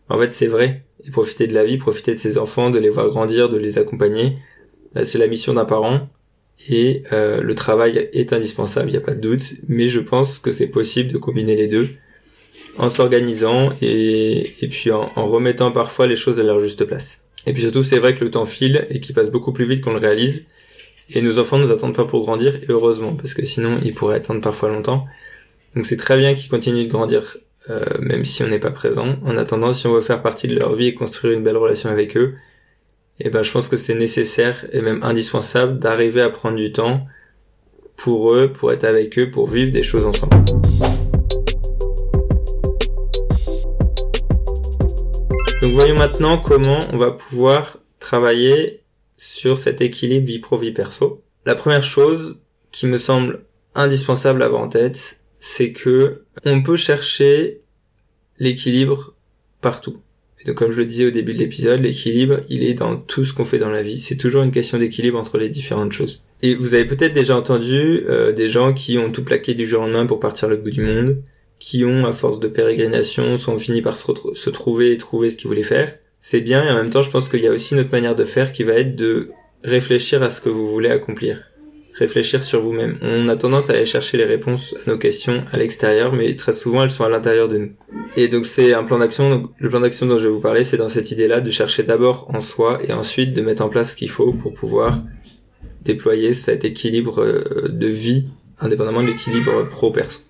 En 0.09 0.19
fait, 0.19 0.33
c'est 0.33 0.47
vrai. 0.47 0.85
Et 1.07 1.11
profiter 1.11 1.47
de 1.47 1.55
la 1.55 1.65
vie, 1.65 1.77
profiter 1.77 2.15
de 2.15 2.19
ses 2.19 2.39
enfants, 2.39 2.71
de 2.71 2.79
les 2.79 2.89
voir 2.89 3.09
grandir, 3.09 3.49
de 3.49 3.57
les 3.57 3.79
accompagner. 3.79 4.39
c'est 5.03 5.19
la 5.19 5.27
mission 5.27 5.55
d'un 5.55 5.65
parent. 5.65 6.09
Et 6.69 7.03
euh, 7.13 7.41
le 7.41 7.55
travail 7.55 8.09
est 8.13 8.33
indispensable, 8.33 8.89
il 8.89 8.93
n'y 8.93 8.99
a 8.99 9.03
pas 9.03 9.15
de 9.15 9.21
doute. 9.21 9.55
Mais 9.69 9.89
je 9.89 10.01
pense 10.01 10.39
que 10.39 10.53
c'est 10.53 10.69
possible 10.69 11.13
de 11.13 11.19
combiner 11.19 11.57
les 11.57 11.67
deux 11.67 11.89
en 12.77 12.91
s'organisant 12.91 13.73
et, 13.83 14.55
puis 14.71 14.91
en, 14.91 15.11
en 15.15 15.27
remettant 15.27 15.71
parfois 15.73 16.07
les 16.07 16.17
choses 16.17 16.41
à 16.41 16.43
leur 16.43 16.61
juste 16.61 16.85
place. 16.85 17.23
Et 17.47 17.53
puis 17.53 17.63
surtout, 17.63 17.83
c'est 17.83 17.99
vrai 17.99 18.15
que 18.15 18.25
le 18.25 18.31
temps 18.31 18.47
file 18.47 18.87
et 18.91 19.01
qu'il 19.01 19.15
passe 19.15 19.31
beaucoup 19.31 19.53
plus 19.53 19.67
vite 19.67 19.83
qu'on 19.83 19.93
le 19.93 19.99
réalise. 19.99 20.47
Et 21.11 21.21
nos 21.21 21.39
enfants 21.39 21.59
nous 21.59 21.71
attendent 21.71 21.95
pas 21.95 22.07
pour 22.07 22.23
grandir, 22.23 22.57
et 22.57 22.67
heureusement, 22.69 23.15
parce 23.15 23.35
que 23.35 23.45
sinon 23.45 23.79
ils 23.85 23.95
pourraient 23.95 24.17
attendre 24.17 24.41
parfois 24.41 24.71
longtemps. 24.71 25.03
Donc 25.75 25.85
c'est 25.85 25.97
très 25.97 26.17
bien 26.17 26.35
qu'ils 26.35 26.49
continuent 26.49 26.87
de 26.87 26.91
grandir, 26.91 27.37
euh, 27.71 27.85
même 27.99 28.25
si 28.25 28.43
on 28.43 28.49
n'est 28.49 28.59
pas 28.59 28.71
présent. 28.71 29.17
En 29.25 29.37
attendant, 29.37 29.73
si 29.73 29.87
on 29.87 29.95
veut 29.95 30.01
faire 30.01 30.23
partie 30.23 30.49
de 30.49 30.55
leur 30.55 30.75
vie 30.75 30.89
et 30.89 30.95
construire 30.95 31.33
une 31.33 31.43
belle 31.43 31.57
relation 31.57 31.89
avec 31.91 32.17
eux, 32.17 32.35
eh 33.21 33.31
ben 33.31 33.43
je 33.43 33.53
pense 33.53 33.69
que 33.69 33.77
c'est 33.77 33.95
nécessaire 33.95 34.67
et 34.73 34.81
même 34.81 35.03
indispensable 35.03 35.79
d'arriver 35.79 36.21
à 36.21 36.31
prendre 36.31 36.57
du 36.57 36.73
temps 36.73 37.05
pour 37.97 38.35
eux, 38.35 38.51
pour 38.53 38.73
être 38.73 38.85
avec 38.85 39.19
eux, 39.19 39.31
pour 39.31 39.49
vivre 39.49 39.71
des 39.71 39.83
choses 39.83 40.05
ensemble. 40.05 40.37
Donc 45.63 45.73
voyons 45.73 45.95
maintenant 45.95 46.37
comment 46.37 46.81
on 46.93 46.99
va 46.99 47.13
pouvoir 47.13 47.79
travailler 47.99 48.83
sur 49.17 49.57
cet 49.57 49.81
équilibre 49.81 50.27
vie 50.27 50.39
pro 50.39 50.59
vie 50.59 50.73
perso. 50.73 51.23
La 51.47 51.55
première 51.55 51.83
chose 51.83 52.41
qui 52.73 52.87
me 52.87 52.99
semble 52.99 53.45
indispensable 53.75 54.43
à 54.43 54.47
avoir 54.47 54.61
en 54.61 54.69
tête, 54.69 55.24
c'est 55.47 55.73
que 55.73 56.23
on 56.47 56.63
peut 56.63 56.77
chercher 56.77 57.61
l'équilibre 58.39 59.15
partout. 59.61 59.99
Et 60.41 60.45
donc 60.47 60.57
comme 60.57 60.71
je 60.71 60.79
le 60.79 60.87
disais 60.87 61.07
au 61.07 61.11
début 61.11 61.35
de 61.35 61.39
l'épisode, 61.39 61.81
l'équilibre, 61.81 62.41
il 62.49 62.63
est 62.63 62.73
dans 62.73 62.97
tout 62.97 63.25
ce 63.25 63.35
qu'on 63.35 63.45
fait 63.45 63.59
dans 63.59 63.69
la 63.69 63.83
vie. 63.83 64.01
C'est 64.01 64.17
toujours 64.17 64.43
une 64.43 64.53
question 64.53 64.79
d'équilibre 64.79 65.19
entre 65.19 65.37
les 65.37 65.51
différentes 65.51 65.93
choses. 65.93 66.25
Et 66.41 66.55
vous 66.55 66.73
avez 66.73 66.87
peut-être 66.87 67.13
déjà 67.13 67.37
entendu 67.37 68.05
euh, 68.09 68.33
des 68.33 68.49
gens 68.49 68.73
qui 68.73 68.97
ont 68.97 69.13
tout 69.13 69.23
plaqué 69.23 69.53
du 69.53 69.67
jour 69.67 69.83
au 69.83 69.85
lendemain 69.85 70.07
pour 70.07 70.19
partir 70.19 70.49
à 70.49 70.51
l'autre 70.51 70.63
bout 70.63 70.71
du 70.71 70.83
monde, 70.83 71.23
qui 71.59 71.85
ont, 71.85 72.07
à 72.07 72.13
force 72.13 72.41
de 72.41 72.49
pérégrination, 72.49 73.37
sont 73.37 73.59
finis 73.59 73.83
par 73.83 73.99
se, 73.99 74.05
se 74.35 74.51
trouver 74.51 74.93
et 74.93 74.97
trouver 74.97 75.29
ce 75.29 75.37
qu'ils 75.37 75.49
voulaient 75.49 75.63
faire 75.63 75.95
c'est 76.27 76.41
bien 76.41 76.65
et 76.65 76.71
en 76.71 76.77
même 76.77 76.89
temps 76.89 77.03
je 77.03 77.11
pense 77.11 77.29
qu'il 77.29 77.41
y 77.41 77.47
a 77.47 77.51
aussi 77.51 77.75
une 77.75 77.81
autre 77.81 77.93
manière 77.93 78.17
de 78.17 78.25
faire 78.25 78.51
qui 78.51 78.63
va 78.63 78.73
être 78.73 78.97
de 78.97 79.29
réfléchir 79.63 80.23
à 80.23 80.31
ce 80.31 80.41
que 80.41 80.49
vous 80.49 80.67
voulez 80.67 80.89
accomplir. 80.89 81.51
Réfléchir 81.95 82.43
sur 82.43 82.61
vous-même. 82.61 82.99
On 83.03 83.29
a 83.29 83.37
tendance 83.37 83.71
à 83.71 83.75
aller 83.75 83.85
chercher 83.85 84.17
les 84.17 84.25
réponses 84.25 84.75
à 84.85 84.91
nos 84.91 84.99
questions 84.99 85.45
à 85.53 85.57
l'extérieur, 85.57 86.13
mais 86.13 86.35
très 86.35 86.53
souvent 86.53 86.83
elles 86.83 86.91
sont 86.91 87.05
à 87.05 87.09
l'intérieur 87.09 87.49
de 87.49 87.59
nous. 87.59 87.71
Et 88.17 88.27
donc 88.27 88.47
c'est 88.47 88.75
un 88.75 88.83
plan 88.83 88.99
d'action. 88.99 89.49
Le 89.59 89.69
plan 89.69 89.81
d'action 89.81 90.07
dont 90.07 90.19
je 90.19 90.25
vais 90.25 90.35
vous 90.35 90.41
parler, 90.41 90.65
c'est 90.65 90.77
dans 90.77 90.89
cette 90.89 91.13
idée-là 91.13 91.41
de 91.41 91.51
chercher 91.51 91.85
d'abord 91.85 92.29
en 92.35 92.41
soi 92.41 92.81
et 92.87 92.93
ensuite 92.93 93.33
de 93.33 93.43
mettre 93.43 93.63
en 93.63 93.69
place 93.69 93.93
ce 93.93 93.97
qu'il 93.97 94.11
faut 94.11 94.33
pour 94.33 94.55
pouvoir 94.55 95.03
déployer 95.83 96.33
cet 96.33 96.65
équilibre 96.65 97.23
euh, 97.23 97.69
de 97.69 97.87
vie 97.87 98.27
indépendamment 98.61 99.03
de 99.03 99.09
l'équilibre 99.09 99.69
pro-perso. 99.69 100.21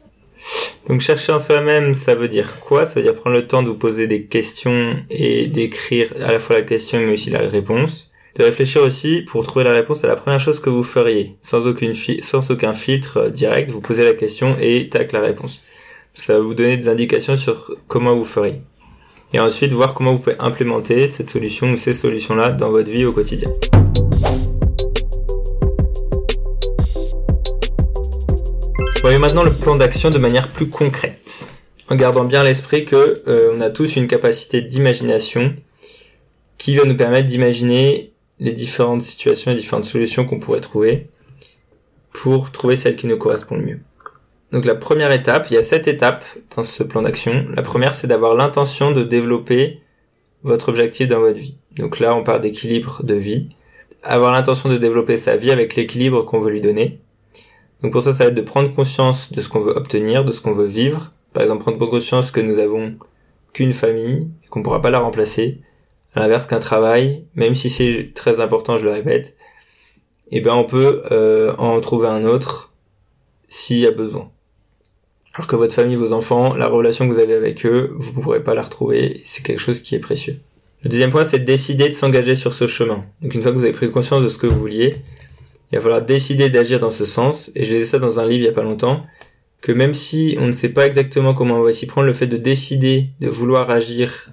Donc 0.88 1.00
chercher 1.00 1.32
en 1.32 1.38
soi-même, 1.38 1.94
ça 1.94 2.14
veut 2.14 2.28
dire 2.28 2.60
quoi? 2.60 2.84
Ça 2.84 2.96
veut 2.96 3.02
dire 3.02 3.14
prendre 3.14 3.36
le 3.36 3.46
temps 3.46 3.62
de 3.62 3.68
vous 3.68 3.78
poser 3.78 4.06
des 4.06 4.24
questions 4.24 4.96
et 5.08 5.46
d'écrire 5.46 6.12
à 6.20 6.32
la 6.32 6.38
fois 6.38 6.56
la 6.56 6.62
question 6.62 7.00
mais 7.00 7.12
aussi 7.12 7.30
la 7.30 7.40
réponse. 7.40 8.10
De 8.36 8.42
réfléchir 8.42 8.82
aussi 8.82 9.22
pour 9.22 9.46
trouver 9.46 9.64
la 9.64 9.72
réponse 9.72 10.02
à 10.02 10.08
la 10.08 10.16
première 10.16 10.40
chose 10.40 10.58
que 10.58 10.68
vous 10.68 10.82
feriez, 10.82 11.36
sans, 11.40 11.68
aucune 11.68 11.94
sans 11.94 12.50
aucun 12.50 12.74
filtre 12.74 13.18
euh, 13.18 13.28
direct, 13.28 13.70
vous 13.70 13.80
posez 13.80 14.04
la 14.04 14.14
question 14.14 14.56
et 14.60 14.88
tac 14.88 15.12
la 15.12 15.20
réponse. 15.20 15.60
Ça 16.14 16.34
va 16.34 16.40
vous 16.40 16.54
donner 16.54 16.76
des 16.76 16.88
indications 16.88 17.36
sur 17.36 17.70
comment 17.86 18.16
vous 18.16 18.24
feriez. 18.24 18.60
Et 19.32 19.38
ensuite 19.38 19.70
voir 19.70 19.94
comment 19.94 20.14
vous 20.14 20.18
pouvez 20.18 20.34
implémenter 20.40 21.06
cette 21.06 21.30
solution 21.30 21.70
ou 21.70 21.76
ces 21.76 21.92
solutions-là 21.92 22.50
dans 22.50 22.70
votre 22.70 22.90
vie 22.90 23.04
au 23.04 23.12
quotidien. 23.12 23.50
Voyons 29.00 29.20
maintenant 29.20 29.44
le 29.44 29.62
plan 29.62 29.76
d'action 29.76 30.10
de 30.10 30.18
manière 30.18 30.48
plus 30.48 30.68
concrète, 30.68 31.46
en 31.88 31.94
gardant 31.94 32.24
bien 32.24 32.42
l'esprit 32.42 32.84
que 32.84 33.22
euh, 33.28 33.54
on 33.56 33.60
a 33.60 33.70
tous 33.70 33.94
une 33.94 34.08
capacité 34.08 34.60
d'imagination 34.60 35.54
qui 36.58 36.74
va 36.74 36.84
nous 36.84 36.96
permettre 36.96 37.28
d'imaginer 37.28 38.13
les 38.38 38.52
différentes 38.52 39.02
situations 39.02 39.52
et 39.52 39.54
différentes 39.54 39.84
solutions 39.84 40.24
qu'on 40.24 40.38
pourrait 40.38 40.60
trouver 40.60 41.08
pour 42.12 42.52
trouver 42.52 42.76
celle 42.76 42.96
qui 42.96 43.06
nous 43.06 43.18
correspond 43.18 43.56
le 43.56 43.64
mieux. 43.64 43.80
Donc 44.52 44.64
la 44.64 44.76
première 44.76 45.10
étape, 45.10 45.50
il 45.50 45.54
y 45.54 45.56
a 45.56 45.62
sept 45.62 45.88
étapes 45.88 46.24
dans 46.54 46.62
ce 46.62 46.82
plan 46.82 47.02
d'action. 47.02 47.46
La 47.54 47.62
première, 47.62 47.94
c'est 47.94 48.06
d'avoir 48.06 48.36
l'intention 48.36 48.92
de 48.92 49.02
développer 49.02 49.80
votre 50.44 50.68
objectif 50.68 51.08
dans 51.08 51.20
votre 51.20 51.40
vie. 51.40 51.56
Donc 51.76 51.98
là, 51.98 52.14
on 52.14 52.22
parle 52.22 52.40
d'équilibre 52.40 53.02
de 53.02 53.14
vie. 53.14 53.48
Avoir 54.04 54.32
l'intention 54.32 54.68
de 54.68 54.76
développer 54.76 55.16
sa 55.16 55.36
vie 55.36 55.50
avec 55.50 55.74
l'équilibre 55.74 56.22
qu'on 56.22 56.38
veut 56.38 56.50
lui 56.50 56.60
donner. 56.60 57.00
Donc 57.82 57.92
pour 57.92 58.02
ça, 58.02 58.12
ça 58.12 58.24
va 58.24 58.30
être 58.30 58.36
de 58.36 58.42
prendre 58.42 58.72
conscience 58.72 59.32
de 59.32 59.40
ce 59.40 59.48
qu'on 59.48 59.60
veut 59.60 59.76
obtenir, 59.76 60.24
de 60.24 60.30
ce 60.30 60.40
qu'on 60.40 60.52
veut 60.52 60.66
vivre. 60.66 61.12
Par 61.32 61.42
exemple, 61.42 61.62
prendre 61.62 61.90
conscience 61.90 62.30
que 62.30 62.40
nous 62.40 62.58
avons 62.58 62.96
qu'une 63.52 63.72
famille 63.72 64.28
et 64.44 64.46
qu'on 64.48 64.60
ne 64.60 64.64
pourra 64.64 64.80
pas 64.80 64.90
la 64.90 65.00
remplacer. 65.00 65.60
À 66.14 66.20
l'inverse 66.20 66.46
qu'un 66.46 66.60
travail, 66.60 67.24
même 67.34 67.54
si 67.54 67.68
c'est 67.68 68.12
très 68.14 68.40
important, 68.40 68.78
je 68.78 68.84
le 68.84 68.92
répète, 68.92 69.36
eh 70.30 70.40
ben 70.40 70.54
on 70.54 70.64
peut 70.64 71.02
euh, 71.10 71.54
en 71.58 71.80
trouver 71.80 72.08
un 72.08 72.24
autre 72.24 72.72
s'il 73.48 73.78
y 73.78 73.86
a 73.86 73.90
besoin. 73.90 74.30
Alors 75.34 75.48
que 75.48 75.56
votre 75.56 75.74
famille, 75.74 75.96
vos 75.96 76.12
enfants, 76.12 76.54
la 76.54 76.68
relation 76.68 77.08
que 77.08 77.12
vous 77.12 77.18
avez 77.18 77.34
avec 77.34 77.66
eux, 77.66 77.92
vous 77.96 78.18
ne 78.18 78.22
pourrez 78.22 78.44
pas 78.44 78.54
la 78.54 78.62
retrouver 78.62 79.18
et 79.18 79.22
c'est 79.24 79.42
quelque 79.42 79.58
chose 79.58 79.82
qui 79.82 79.96
est 79.96 80.00
précieux. 80.00 80.38
Le 80.84 80.90
deuxième 80.90 81.10
point, 81.10 81.24
c'est 81.24 81.40
de 81.40 81.44
décider 81.44 81.88
de 81.88 81.94
s'engager 81.94 82.34
sur 82.34 82.52
ce 82.52 82.66
chemin. 82.66 83.04
Donc 83.20 83.34
une 83.34 83.42
fois 83.42 83.50
que 83.50 83.56
vous 83.56 83.64
avez 83.64 83.72
pris 83.72 83.90
conscience 83.90 84.22
de 84.22 84.28
ce 84.28 84.38
que 84.38 84.46
vous 84.46 84.58
vouliez, 84.58 84.94
il 85.72 85.76
va 85.76 85.80
falloir 85.80 86.02
décider 86.02 86.50
d'agir 86.50 86.78
dans 86.78 86.92
ce 86.92 87.04
sens. 87.04 87.50
Et 87.56 87.64
je 87.64 87.72
lisais 87.72 87.86
ça 87.86 87.98
dans 87.98 88.20
un 88.20 88.26
livre 88.26 88.42
il 88.42 88.46
y 88.46 88.48
a 88.48 88.52
pas 88.52 88.62
longtemps, 88.62 89.02
que 89.60 89.72
même 89.72 89.94
si 89.94 90.36
on 90.38 90.46
ne 90.46 90.52
sait 90.52 90.68
pas 90.68 90.86
exactement 90.86 91.34
comment 91.34 91.56
on 91.56 91.62
va 91.62 91.72
s'y 91.72 91.86
prendre, 91.86 92.06
le 92.06 92.12
fait 92.12 92.26
de 92.26 92.36
décider 92.36 93.08
de 93.20 93.28
vouloir 93.28 93.70
agir 93.70 94.28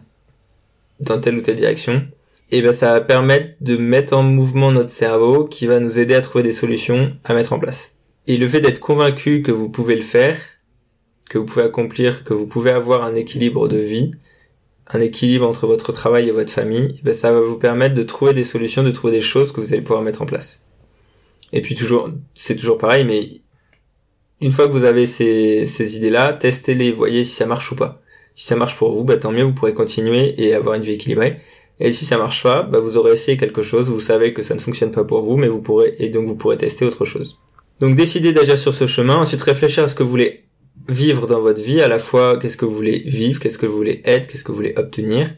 dans 1.01 1.19
telle 1.19 1.35
ou 1.37 1.41
telle 1.41 1.57
direction, 1.57 2.03
et 2.51 2.61
ben 2.61 2.73
ça 2.73 2.91
va 2.91 3.01
permettre 3.01 3.55
de 3.61 3.77
mettre 3.77 4.15
en 4.15 4.23
mouvement 4.23 4.71
notre 4.71 4.89
cerveau 4.89 5.45
qui 5.45 5.67
va 5.67 5.79
nous 5.79 5.99
aider 5.99 6.13
à 6.13 6.21
trouver 6.21 6.43
des 6.43 6.51
solutions 6.51 7.09
à 7.23 7.33
mettre 7.33 7.53
en 7.53 7.59
place. 7.59 7.95
Et 8.27 8.37
le 8.37 8.47
fait 8.47 8.61
d'être 8.61 8.79
convaincu 8.79 9.41
que 9.41 9.51
vous 9.51 9.69
pouvez 9.69 9.95
le 9.95 10.01
faire, 10.01 10.37
que 11.29 11.37
vous 11.37 11.45
pouvez 11.45 11.63
accomplir, 11.63 12.23
que 12.23 12.33
vous 12.33 12.47
pouvez 12.47 12.71
avoir 12.71 13.03
un 13.03 13.15
équilibre 13.15 13.67
de 13.67 13.77
vie, 13.77 14.11
un 14.87 14.99
équilibre 14.99 15.47
entre 15.47 15.65
votre 15.65 15.93
travail 15.93 16.27
et 16.27 16.31
votre 16.31 16.51
famille, 16.51 16.95
eh 16.99 17.01
ben 17.03 17.13
ça 17.13 17.31
va 17.31 17.39
vous 17.39 17.57
permettre 17.57 17.95
de 17.95 18.03
trouver 18.03 18.33
des 18.33 18.43
solutions, 18.43 18.83
de 18.83 18.91
trouver 18.91 19.13
des 19.13 19.21
choses 19.21 19.53
que 19.53 19.61
vous 19.61 19.71
allez 19.71 19.81
pouvoir 19.81 20.01
mettre 20.01 20.21
en 20.21 20.25
place. 20.25 20.61
Et 21.53 21.61
puis 21.61 21.75
toujours, 21.75 22.09
c'est 22.35 22.55
toujours 22.55 22.77
pareil, 22.77 23.05
mais 23.05 23.29
une 24.41 24.51
fois 24.51 24.67
que 24.67 24.73
vous 24.73 24.83
avez 24.83 25.05
ces, 25.05 25.65
ces 25.67 25.95
idées-là, 25.95 26.33
testez-les, 26.33 26.91
voyez 26.91 27.23
si 27.23 27.35
ça 27.35 27.45
marche 27.45 27.71
ou 27.71 27.75
pas. 27.75 28.00
Si 28.35 28.47
ça 28.47 28.55
marche 28.55 28.75
pour 28.77 28.91
vous, 28.93 29.03
bah 29.03 29.17
tant 29.17 29.31
mieux, 29.31 29.43
vous 29.43 29.53
pourrez 29.53 29.73
continuer 29.73 30.33
et 30.41 30.53
avoir 30.53 30.75
une 30.75 30.83
vie 30.83 30.93
équilibrée. 30.93 31.39
Et 31.79 31.91
si 31.91 32.05
ça 32.05 32.17
marche 32.17 32.43
pas, 32.43 32.61
bah 32.63 32.79
vous 32.79 32.97
aurez 32.97 33.13
essayé 33.13 33.37
quelque 33.37 33.61
chose, 33.61 33.89
vous 33.89 33.99
savez 33.99 34.33
que 34.33 34.43
ça 34.43 34.53
ne 34.53 34.59
fonctionne 34.59 34.91
pas 34.91 35.03
pour 35.03 35.21
vous, 35.23 35.37
mais 35.37 35.47
vous 35.47 35.61
pourrez, 35.61 35.95
et 35.99 36.09
donc 36.09 36.27
vous 36.27 36.35
pourrez 36.35 36.57
tester 36.57 36.85
autre 36.85 37.05
chose. 37.05 37.39
Donc 37.79 37.95
décidez 37.95 38.33
d'agir 38.33 38.57
sur 38.57 38.73
ce 38.73 38.85
chemin, 38.85 39.15
ensuite 39.15 39.41
réfléchir 39.41 39.83
à 39.83 39.87
ce 39.87 39.95
que 39.95 40.03
vous 40.03 40.09
voulez 40.09 40.43
vivre 40.87 41.25
dans 41.27 41.41
votre 41.41 41.61
vie, 41.61 41.81
à 41.81 41.87
la 41.87 41.99
fois 41.99 42.37
qu'est-ce 42.37 42.57
que 42.57 42.65
vous 42.65 42.75
voulez 42.75 42.99
vivre, 42.99 43.39
qu'est-ce 43.39 43.57
que 43.57 43.65
vous 43.65 43.75
voulez 43.75 44.01
être, 44.05 44.27
qu'est-ce 44.27 44.43
que 44.43 44.51
vous 44.51 44.57
voulez 44.57 44.75
obtenir. 44.77 45.29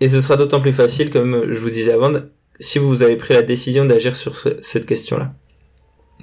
Et 0.00 0.08
ce 0.08 0.20
sera 0.20 0.36
d'autant 0.36 0.60
plus 0.60 0.72
facile, 0.72 1.10
comme 1.10 1.52
je 1.52 1.58
vous 1.58 1.70
disais 1.70 1.92
avant, 1.92 2.10
si 2.58 2.78
vous 2.78 3.04
avez 3.04 3.16
pris 3.16 3.34
la 3.34 3.42
décision 3.42 3.84
d'agir 3.84 4.16
sur 4.16 4.36
cette 4.60 4.86
question-là. 4.86 5.34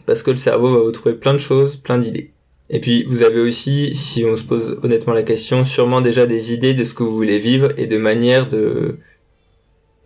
Parce 0.06 0.24
que 0.24 0.32
le 0.32 0.38
cerveau 0.38 0.74
va 0.74 0.82
vous 0.82 0.92
trouver 0.92 1.16
plein 1.16 1.34
de 1.34 1.40
choses, 1.40 1.78
plein 1.78 1.98
d'idées. 1.98 2.34
Et 2.70 2.80
puis 2.80 3.04
vous 3.04 3.24
avez 3.24 3.40
aussi, 3.40 3.96
si 3.96 4.26
on 4.26 4.36
se 4.36 4.44
pose 4.44 4.80
honnêtement 4.84 5.14
la 5.14 5.24
question, 5.24 5.64
sûrement 5.64 6.02
déjà 6.02 6.26
des 6.26 6.54
idées 6.54 6.74
de 6.74 6.84
ce 6.84 6.94
que 6.94 7.04
vous 7.04 7.16
voulez 7.16 7.40
vivre 7.40 7.70
et 7.78 7.88
de 7.88 7.98
manière 7.98 8.48
de 8.48 8.98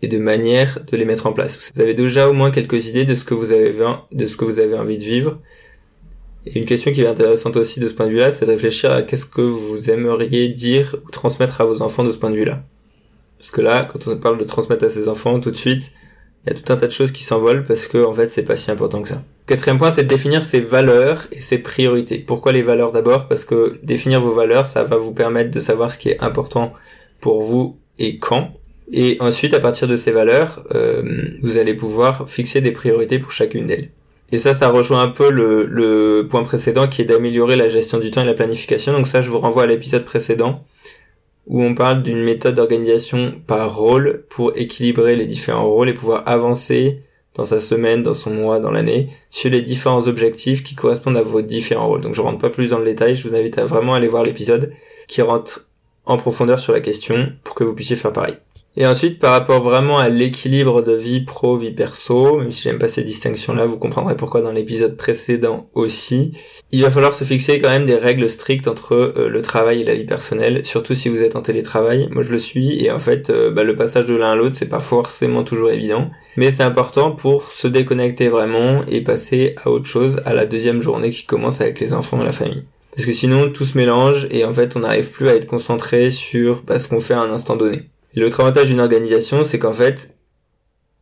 et 0.02 0.08
de 0.08 0.18
manière 0.18 0.84
de 0.84 0.96
les 0.96 1.04
mettre 1.04 1.26
en 1.26 1.32
place. 1.32 1.58
Vous 1.74 1.80
avez 1.80 1.94
déjà 1.94 2.28
au 2.28 2.32
moins 2.32 2.50
quelques 2.50 2.88
idées 2.88 3.04
de 3.04 3.14
ce 3.14 3.24
que 3.24 3.34
vous 3.34 3.52
avez 3.52 3.72
de 4.12 4.26
ce 4.26 4.36
que 4.36 4.44
vous 4.44 4.60
avez 4.60 4.76
envie 4.76 4.98
de 4.98 5.02
vivre. 5.02 5.40
Et 6.46 6.58
une 6.58 6.66
question 6.66 6.92
qui 6.92 7.00
est 7.00 7.06
intéressante 7.06 7.56
aussi 7.56 7.80
de 7.80 7.88
ce 7.88 7.94
point 7.94 8.06
de 8.06 8.12
vue-là, 8.12 8.30
c'est 8.30 8.44
de 8.44 8.50
réfléchir 8.50 8.90
à 8.90 9.02
qu'est-ce 9.02 9.24
que 9.24 9.40
vous 9.40 9.90
aimeriez 9.90 10.48
dire 10.50 10.96
ou 11.06 11.10
transmettre 11.10 11.60
à 11.62 11.64
vos 11.64 11.80
enfants 11.80 12.04
de 12.04 12.10
ce 12.10 12.18
point 12.18 12.30
de 12.30 12.36
vue-là. 12.36 12.64
Parce 13.38 13.50
que 13.50 13.62
là, 13.62 13.88
quand 13.90 14.06
on 14.08 14.18
parle 14.18 14.38
de 14.38 14.44
transmettre 14.44 14.84
à 14.84 14.90
ses 14.90 15.08
enfants, 15.08 15.40
tout 15.40 15.50
de 15.50 15.56
suite, 15.56 15.92
il 16.46 16.52
y 16.52 16.56
a 16.56 16.60
tout 16.60 16.72
un 16.72 16.76
tas 16.76 16.86
de 16.86 16.92
choses 16.92 17.12
qui 17.12 17.22
s'envolent 17.22 17.64
parce 17.64 17.86
que 17.86 18.04
en 18.04 18.12
fait 18.12 18.28
c'est 18.28 18.42
pas 18.42 18.56
si 18.56 18.70
important 18.70 19.02
que 19.02 19.08
ça. 19.08 19.22
Quatrième 19.46 19.76
point, 19.76 19.90
c'est 19.90 20.04
de 20.04 20.08
définir 20.08 20.42
ses 20.42 20.60
valeurs 20.60 21.26
et 21.30 21.42
ses 21.42 21.58
priorités. 21.58 22.18
Pourquoi 22.18 22.52
les 22.52 22.62
valeurs 22.62 22.92
d'abord? 22.92 23.28
Parce 23.28 23.44
que 23.44 23.78
définir 23.82 24.20
vos 24.22 24.32
valeurs, 24.32 24.66
ça 24.66 24.84
va 24.84 24.96
vous 24.96 25.12
permettre 25.12 25.50
de 25.50 25.60
savoir 25.60 25.92
ce 25.92 25.98
qui 25.98 26.08
est 26.08 26.20
important 26.22 26.72
pour 27.20 27.42
vous 27.42 27.76
et 27.98 28.18
quand. 28.18 28.52
Et 28.90 29.18
ensuite, 29.20 29.52
à 29.52 29.60
partir 29.60 29.86
de 29.86 29.96
ces 29.96 30.12
valeurs, 30.12 30.64
euh, 30.74 31.02
vous 31.42 31.58
allez 31.58 31.74
pouvoir 31.74 32.28
fixer 32.28 32.62
des 32.62 32.70
priorités 32.70 33.18
pour 33.18 33.32
chacune 33.32 33.66
d'elles. 33.66 33.90
Et 34.32 34.38
ça, 34.38 34.54
ça 34.54 34.68
rejoint 34.68 35.02
un 35.02 35.08
peu 35.08 35.30
le, 35.30 35.66
le 35.66 36.26
point 36.28 36.42
précédent 36.42 36.88
qui 36.88 37.02
est 37.02 37.04
d'améliorer 37.04 37.56
la 37.56 37.68
gestion 37.68 37.98
du 37.98 38.10
temps 38.10 38.22
et 38.22 38.26
la 38.26 38.34
planification. 38.34 38.94
Donc 38.94 39.06
ça, 39.06 39.20
je 39.20 39.30
vous 39.30 39.38
renvoie 39.38 39.64
à 39.64 39.66
l'épisode 39.66 40.06
précédent 40.06 40.64
où 41.46 41.62
on 41.62 41.74
parle 41.74 42.02
d'une 42.02 42.22
méthode 42.22 42.54
d'organisation 42.54 43.34
par 43.46 43.76
rôle 43.76 44.24
pour 44.30 44.56
équilibrer 44.56 45.16
les 45.16 45.26
différents 45.26 45.68
rôles 45.68 45.88
et 45.88 45.94
pouvoir 45.94 46.22
avancer 46.26 47.00
dans 47.34 47.44
sa 47.44 47.60
semaine, 47.60 48.02
dans 48.02 48.14
son 48.14 48.30
mois, 48.30 48.60
dans 48.60 48.70
l'année, 48.70 49.10
sur 49.28 49.50
les 49.50 49.60
différents 49.60 50.06
objectifs 50.06 50.62
qui 50.62 50.74
correspondent 50.74 51.16
à 51.16 51.22
vos 51.22 51.42
différents 51.42 51.88
rôles. 51.88 52.00
Donc 52.00 52.14
je 52.14 52.20
rentre 52.20 52.38
pas 52.38 52.50
plus 52.50 52.70
dans 52.70 52.78
le 52.78 52.84
détail, 52.84 53.14
je 53.14 53.28
vous 53.28 53.34
invite 53.34 53.58
à 53.58 53.64
vraiment 53.64 53.94
aller 53.94 54.06
voir 54.06 54.22
l'épisode 54.22 54.72
qui 55.08 55.20
rentre 55.20 55.68
en 56.06 56.16
profondeur 56.16 56.58
sur 56.58 56.72
la 56.72 56.80
question 56.80 57.32
pour 57.44 57.54
que 57.54 57.64
vous 57.64 57.74
puissiez 57.74 57.96
faire 57.96 58.12
pareil. 58.12 58.36
Et 58.76 58.86
ensuite, 58.86 59.20
par 59.20 59.30
rapport 59.30 59.62
vraiment 59.62 59.98
à 59.98 60.08
l'équilibre 60.08 60.82
de 60.82 60.94
vie 60.94 61.20
pro, 61.20 61.56
vie 61.56 61.70
perso, 61.70 62.38
même 62.38 62.50
si 62.50 62.62
j'aime 62.62 62.78
pas 62.78 62.88
ces 62.88 63.04
distinctions-là, 63.04 63.66
vous 63.66 63.78
comprendrez 63.78 64.16
pourquoi 64.16 64.42
dans 64.42 64.50
l'épisode 64.50 64.96
précédent 64.96 65.68
aussi, 65.74 66.32
il 66.72 66.82
va 66.82 66.90
falloir 66.90 67.14
se 67.14 67.22
fixer 67.22 67.60
quand 67.60 67.70
même 67.70 67.86
des 67.86 67.94
règles 67.94 68.28
strictes 68.28 68.66
entre 68.66 68.94
euh, 68.94 69.28
le 69.28 69.42
travail 69.42 69.82
et 69.82 69.84
la 69.84 69.94
vie 69.94 70.04
personnelle, 70.04 70.66
surtout 70.66 70.96
si 70.96 71.08
vous 71.08 71.22
êtes 71.22 71.36
en 71.36 71.42
télétravail. 71.42 72.08
Moi, 72.10 72.22
je 72.22 72.32
le 72.32 72.38
suis, 72.38 72.84
et 72.84 72.90
en 72.90 72.98
fait, 72.98 73.30
euh, 73.30 73.52
bah, 73.52 73.62
le 73.62 73.76
passage 73.76 74.06
de 74.06 74.14
l'un 74.16 74.32
à 74.32 74.36
l'autre, 74.36 74.56
c'est 74.56 74.68
pas 74.68 74.80
forcément 74.80 75.44
toujours 75.44 75.70
évident, 75.70 76.10
mais 76.36 76.50
c'est 76.50 76.64
important 76.64 77.12
pour 77.12 77.44
se 77.44 77.68
déconnecter 77.68 78.28
vraiment 78.28 78.84
et 78.88 79.02
passer 79.02 79.54
à 79.64 79.70
autre 79.70 79.86
chose 79.86 80.20
à 80.24 80.34
la 80.34 80.46
deuxième 80.46 80.80
journée 80.80 81.10
qui 81.10 81.26
commence 81.26 81.60
avec 81.60 81.78
les 81.78 81.92
enfants 81.92 82.20
et 82.20 82.24
la 82.24 82.32
famille. 82.32 82.64
Parce 82.94 83.06
que 83.06 83.12
sinon, 83.12 83.50
tout 83.50 83.64
se 83.64 83.76
mélange 83.76 84.28
et 84.30 84.44
en 84.44 84.52
fait, 84.52 84.76
on 84.76 84.80
n'arrive 84.80 85.10
plus 85.10 85.28
à 85.28 85.34
être 85.34 85.46
concentré 85.46 86.10
sur 86.10 86.62
bah, 86.62 86.78
ce 86.78 86.88
qu'on 86.88 87.00
fait 87.00 87.14
à 87.14 87.20
un 87.20 87.32
instant 87.32 87.56
donné. 87.56 87.90
L'autre 88.14 88.40
avantage 88.40 88.68
d'une 88.68 88.80
organisation, 88.80 89.42
c'est 89.42 89.58
qu'en 89.58 89.72
fait, 89.72 90.14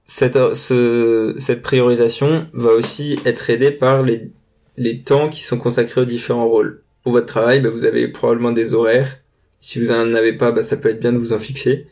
cette, 0.04 0.54
ce, 0.54 1.34
cette 1.36 1.62
priorisation 1.62 2.46
va 2.54 2.70
aussi 2.70 3.18
être 3.26 3.50
aidée 3.50 3.70
par 3.70 4.02
les, 4.02 4.30
les 4.78 5.00
temps 5.00 5.28
qui 5.28 5.42
sont 5.42 5.58
consacrés 5.58 6.00
aux 6.00 6.06
différents 6.06 6.48
rôles. 6.48 6.82
Pour 7.02 7.12
votre 7.12 7.26
travail, 7.26 7.60
bah, 7.60 7.68
vous 7.68 7.84
avez 7.84 8.08
probablement 8.08 8.52
des 8.52 8.72
horaires. 8.72 9.18
Si 9.60 9.78
vous 9.78 9.90
en 9.90 10.14
avez 10.14 10.32
pas, 10.32 10.50
bah, 10.50 10.62
ça 10.62 10.76
peut 10.76 10.88
être 10.88 11.00
bien 11.00 11.12
de 11.12 11.18
vous 11.18 11.32
en 11.34 11.38
fixer. 11.38 11.86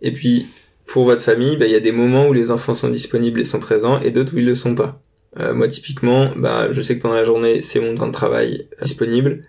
Et 0.00 0.12
puis, 0.12 0.46
pour 0.86 1.04
votre 1.04 1.22
famille, 1.22 1.56
bah, 1.56 1.66
il 1.66 1.72
y 1.72 1.76
a 1.76 1.80
des 1.80 1.92
moments 1.92 2.28
où 2.28 2.32
les 2.32 2.50
enfants 2.50 2.74
sont 2.74 2.88
disponibles 2.88 3.40
et 3.40 3.44
sont 3.44 3.60
présents, 3.60 3.98
et 4.00 4.10
d'autres 4.10 4.34
où 4.34 4.38
ils 4.38 4.46
le 4.46 4.54
sont 4.54 4.74
pas. 4.74 5.00
Euh, 5.38 5.54
moi, 5.54 5.68
typiquement, 5.68 6.30
bah, 6.36 6.70
je 6.70 6.82
sais 6.82 6.96
que 6.96 7.02
pendant 7.02 7.14
la 7.14 7.24
journée, 7.24 7.62
c'est 7.62 7.80
mon 7.80 7.94
temps 7.94 8.06
de 8.06 8.12
travail 8.12 8.68
disponible. 8.82 9.42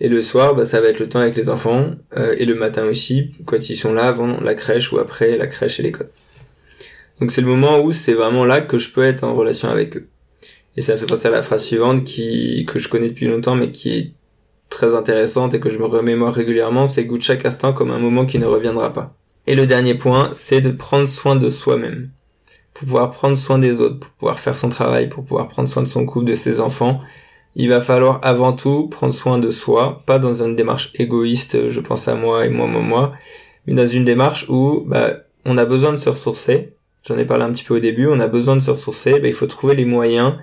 Et 0.00 0.08
le 0.08 0.22
soir, 0.22 0.54
bah, 0.54 0.64
ça 0.64 0.80
va 0.80 0.88
être 0.88 0.98
le 0.98 1.08
temps 1.08 1.20
avec 1.20 1.36
les 1.36 1.48
enfants, 1.48 1.92
euh, 2.16 2.34
et 2.38 2.44
le 2.44 2.54
matin 2.54 2.84
aussi, 2.84 3.32
quand 3.44 3.68
ils 3.68 3.76
sont 3.76 3.92
là 3.92 4.08
avant 4.08 4.40
la 4.40 4.54
crèche 4.54 4.92
ou 4.92 4.98
après 4.98 5.36
la 5.36 5.46
crèche 5.46 5.80
et 5.80 5.82
l'école. 5.82 6.08
Donc 7.20 7.30
c'est 7.30 7.40
le 7.40 7.46
moment 7.46 7.80
où 7.80 7.92
c'est 7.92 8.12
vraiment 8.12 8.44
là 8.44 8.60
que 8.60 8.78
je 8.78 8.92
peux 8.92 9.04
être 9.04 9.22
en 9.22 9.34
relation 9.34 9.68
avec 9.68 9.96
eux. 9.96 10.08
Et 10.76 10.80
ça 10.80 10.96
fait 10.96 11.06
penser 11.06 11.28
à 11.28 11.30
la 11.30 11.42
phrase 11.42 11.62
suivante 11.62 12.02
qui 12.04 12.66
que 12.66 12.80
je 12.80 12.88
connais 12.88 13.08
depuis 13.08 13.26
longtemps 13.26 13.54
mais 13.54 13.70
qui 13.70 13.96
est 13.96 14.10
très 14.68 14.94
intéressante 14.94 15.54
et 15.54 15.60
que 15.60 15.70
je 15.70 15.78
me 15.78 15.84
remémore 15.84 16.34
régulièrement, 16.34 16.88
c'est 16.88 17.04
goûte 17.04 17.22
chaque 17.22 17.46
instant 17.46 17.72
comme 17.72 17.92
un 17.92 17.98
moment 17.98 18.26
qui 18.26 18.40
ne 18.40 18.46
reviendra 18.46 18.92
pas. 18.92 19.14
Et 19.46 19.54
le 19.54 19.66
dernier 19.66 19.94
point, 19.94 20.32
c'est 20.34 20.60
de 20.60 20.70
prendre 20.70 21.08
soin 21.08 21.36
de 21.36 21.50
soi-même. 21.50 22.10
Pour 22.74 22.86
pouvoir 22.86 23.10
prendre 23.10 23.38
soin 23.38 23.58
des 23.58 23.80
autres, 23.80 24.00
pour 24.00 24.10
pouvoir 24.10 24.40
faire 24.40 24.56
son 24.56 24.68
travail, 24.68 25.08
pour 25.08 25.24
pouvoir 25.24 25.48
prendre 25.48 25.68
soin 25.68 25.82
de 25.82 25.88
son 25.88 26.04
couple, 26.06 26.26
de 26.26 26.34
ses 26.34 26.60
enfants, 26.60 27.00
il 27.56 27.68
va 27.68 27.80
falloir 27.80 28.18
avant 28.22 28.52
tout 28.52 28.88
prendre 28.88 29.14
soin 29.14 29.38
de 29.38 29.50
soi, 29.50 30.02
pas 30.06 30.18
dans 30.18 30.42
une 30.42 30.56
démarche 30.56 30.90
égoïste, 30.94 31.68
je 31.68 31.80
pense 31.80 32.08
à 32.08 32.16
moi 32.16 32.46
et 32.46 32.50
moi, 32.50 32.66
moi, 32.66 32.82
moi, 32.82 33.12
mais 33.66 33.74
dans 33.74 33.86
une 33.86 34.04
démarche 34.04 34.48
où 34.48 34.82
bah, 34.86 35.18
on 35.44 35.56
a 35.56 35.64
besoin 35.64 35.92
de 35.92 35.96
se 35.96 36.08
ressourcer. 36.08 36.74
J'en 37.06 37.18
ai 37.18 37.24
parlé 37.24 37.44
un 37.44 37.52
petit 37.52 37.64
peu 37.64 37.76
au 37.76 37.80
début, 37.80 38.06
on 38.06 38.18
a 38.18 38.28
besoin 38.28 38.56
de 38.56 38.60
se 38.62 38.70
ressourcer, 38.70 39.20
bah, 39.20 39.28
il 39.28 39.34
faut 39.34 39.46
trouver 39.46 39.74
les 39.74 39.84
moyens 39.84 40.34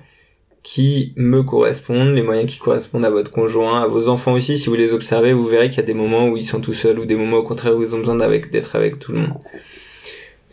qui 0.63 1.13
me 1.17 1.41
correspondent, 1.41 2.13
les 2.13 2.21
moyens 2.21 2.50
qui 2.51 2.59
correspondent 2.59 3.03
à 3.03 3.09
votre 3.09 3.31
conjoint, 3.31 3.81
à 3.81 3.88
vos 3.88 4.07
enfants 4.09 4.33
aussi, 4.33 4.57
si 4.57 4.69
vous 4.69 4.75
les 4.75 4.93
observez, 4.93 5.33
vous 5.33 5.47
verrez 5.47 5.69
qu'il 5.69 5.77
y 5.77 5.83
a 5.83 5.88
des 5.88 5.95
moments 5.95 6.27
où 6.27 6.38
ils 6.38 6.45
sont 6.45 6.61
tout 6.61 6.73
seuls 6.73 7.00
ou 7.00 7.05
des 7.05 7.15
moments 7.15 7.38
au 7.38 7.43
contraire 7.43 7.75
où 7.75 7.81
ils 7.81 7.95
ont 7.95 7.97
besoin 7.97 8.15
d'être 8.15 8.75
avec 8.75 9.00
tout 9.00 9.11
le 9.11 9.19
monde. 9.19 9.39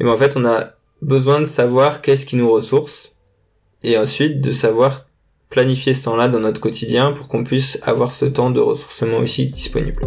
Et 0.00 0.04
ben 0.04 0.10
en 0.10 0.16
fait, 0.16 0.36
on 0.36 0.46
a 0.46 0.77
besoin 1.02 1.40
de 1.40 1.44
savoir 1.44 2.02
qu'est-ce 2.02 2.26
qui 2.26 2.36
nous 2.36 2.50
ressource 2.50 3.14
et 3.82 3.96
ensuite 3.96 4.40
de 4.40 4.52
savoir 4.52 5.06
planifier 5.48 5.94
ce 5.94 6.04
temps-là 6.04 6.28
dans 6.28 6.40
notre 6.40 6.60
quotidien 6.60 7.12
pour 7.12 7.28
qu'on 7.28 7.44
puisse 7.44 7.78
avoir 7.82 8.12
ce 8.12 8.24
temps 8.24 8.50
de 8.50 8.60
ressourcement 8.60 9.18
aussi 9.18 9.46
disponible. 9.46 10.00